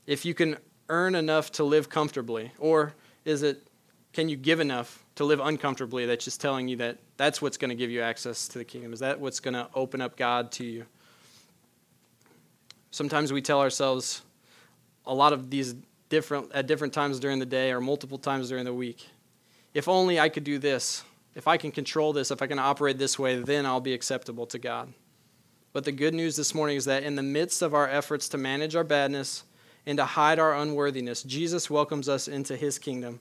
If 0.07 0.25
you 0.25 0.33
can 0.33 0.57
earn 0.87 1.15
enough 1.15 1.51
to 1.53 1.63
live 1.63 1.89
comfortably, 1.89 2.51
or 2.57 2.93
is 3.25 3.43
it 3.43 3.67
can 4.11 4.27
you 4.27 4.35
give 4.35 4.59
enough 4.59 5.05
to 5.15 5.23
live 5.23 5.39
uncomfortably 5.39 6.07
that's 6.07 6.25
just 6.25 6.41
telling 6.41 6.67
you 6.67 6.77
that 6.77 6.97
that's 7.17 7.41
what's 7.41 7.57
going 7.57 7.69
to 7.69 7.75
give 7.75 7.91
you 7.91 8.01
access 8.01 8.47
to 8.47 8.57
the 8.57 8.65
kingdom? 8.65 8.91
Is 8.91 8.99
that 8.99 9.19
what's 9.19 9.39
going 9.39 9.53
to 9.53 9.67
open 9.75 10.01
up 10.01 10.17
God 10.17 10.51
to 10.53 10.65
you? 10.65 10.85
Sometimes 12.89 13.31
we 13.31 13.41
tell 13.41 13.61
ourselves 13.61 14.23
a 15.05 15.13
lot 15.13 15.31
of 15.31 15.51
these 15.51 15.75
different 16.09 16.51
at 16.53 16.65
different 16.65 16.91
times 16.91 17.19
during 17.19 17.37
the 17.37 17.45
day 17.45 17.71
or 17.71 17.79
multiple 17.79 18.17
times 18.17 18.49
during 18.49 18.65
the 18.65 18.73
week 18.73 19.05
if 19.73 19.87
only 19.87 20.19
I 20.19 20.29
could 20.29 20.43
do 20.43 20.57
this, 20.57 21.03
if 21.35 21.47
I 21.47 21.57
can 21.57 21.71
control 21.71 22.13
this, 22.13 22.31
if 22.31 22.41
I 22.41 22.47
can 22.47 22.59
operate 22.59 22.97
this 22.97 23.19
way, 23.19 23.39
then 23.39 23.65
I'll 23.65 23.79
be 23.79 23.93
acceptable 23.93 24.45
to 24.47 24.59
God. 24.59 24.93
But 25.71 25.85
the 25.85 25.91
good 25.91 26.13
news 26.13 26.35
this 26.35 26.55
morning 26.55 26.77
is 26.77 26.85
that 26.85 27.03
in 27.03 27.15
the 27.15 27.23
midst 27.23 27.61
of 27.61 27.73
our 27.73 27.87
efforts 27.87 28.27
to 28.29 28.37
manage 28.37 28.75
our 28.75 28.83
badness 28.83 29.43
and 29.85 29.97
to 29.97 30.05
hide 30.05 30.39
our 30.39 30.55
unworthiness, 30.55 31.21
Jesus 31.23 31.69
welcomes 31.69 32.09
us 32.09 32.27
into 32.27 32.55
his 32.55 32.79
kingdom. 32.79 33.19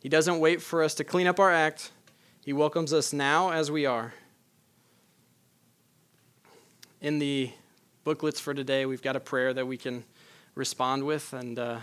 He 0.00 0.08
doesn't 0.08 0.40
wait 0.40 0.60
for 0.60 0.82
us 0.82 0.94
to 0.94 1.04
clean 1.04 1.26
up 1.26 1.38
our 1.38 1.52
act, 1.52 1.92
he 2.44 2.52
welcomes 2.52 2.92
us 2.92 3.12
now 3.12 3.50
as 3.50 3.70
we 3.70 3.86
are. 3.86 4.14
In 7.00 7.18
the 7.18 7.52
booklets 8.04 8.40
for 8.40 8.54
today, 8.54 8.86
we've 8.86 9.02
got 9.02 9.16
a 9.16 9.20
prayer 9.20 9.52
that 9.52 9.66
we 9.66 9.76
can 9.76 10.02
respond 10.54 11.04
with, 11.04 11.32
and 11.32 11.58
uh, 11.58 11.78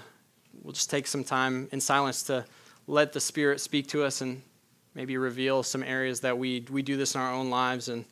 we'll 0.62 0.74
just 0.74 0.90
take 0.90 1.08
some 1.08 1.24
time 1.24 1.70
in 1.72 1.80
silence 1.80 2.24
to 2.24 2.46
let 2.88 3.14
the 3.14 3.20
Spirit 3.20 3.62
speak 3.62 3.88
to 3.90 4.04
us 4.04 4.22
and 4.22 4.42
maybe 4.94 5.18
reveal 5.18 5.64
some 5.64 5.84
areas 5.84 6.22
that 6.22 6.38
we, 6.38 6.66
we 6.70 6.82
do 6.82 6.98
this 6.98 7.16
in 7.16 7.22
our 7.22 7.32
own 7.32 7.50
lives. 7.50 7.88
And 7.88 8.06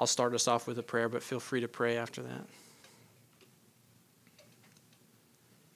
I'll 0.00 0.06
start 0.06 0.34
us 0.34 0.46
off 0.46 0.66
with 0.66 0.78
a 0.78 0.82
prayer, 0.82 1.08
but 1.08 1.22
feel 1.22 1.40
free 1.40 1.60
to 1.60 1.68
pray 1.68 1.96
after 1.96 2.22
that. 2.22 2.44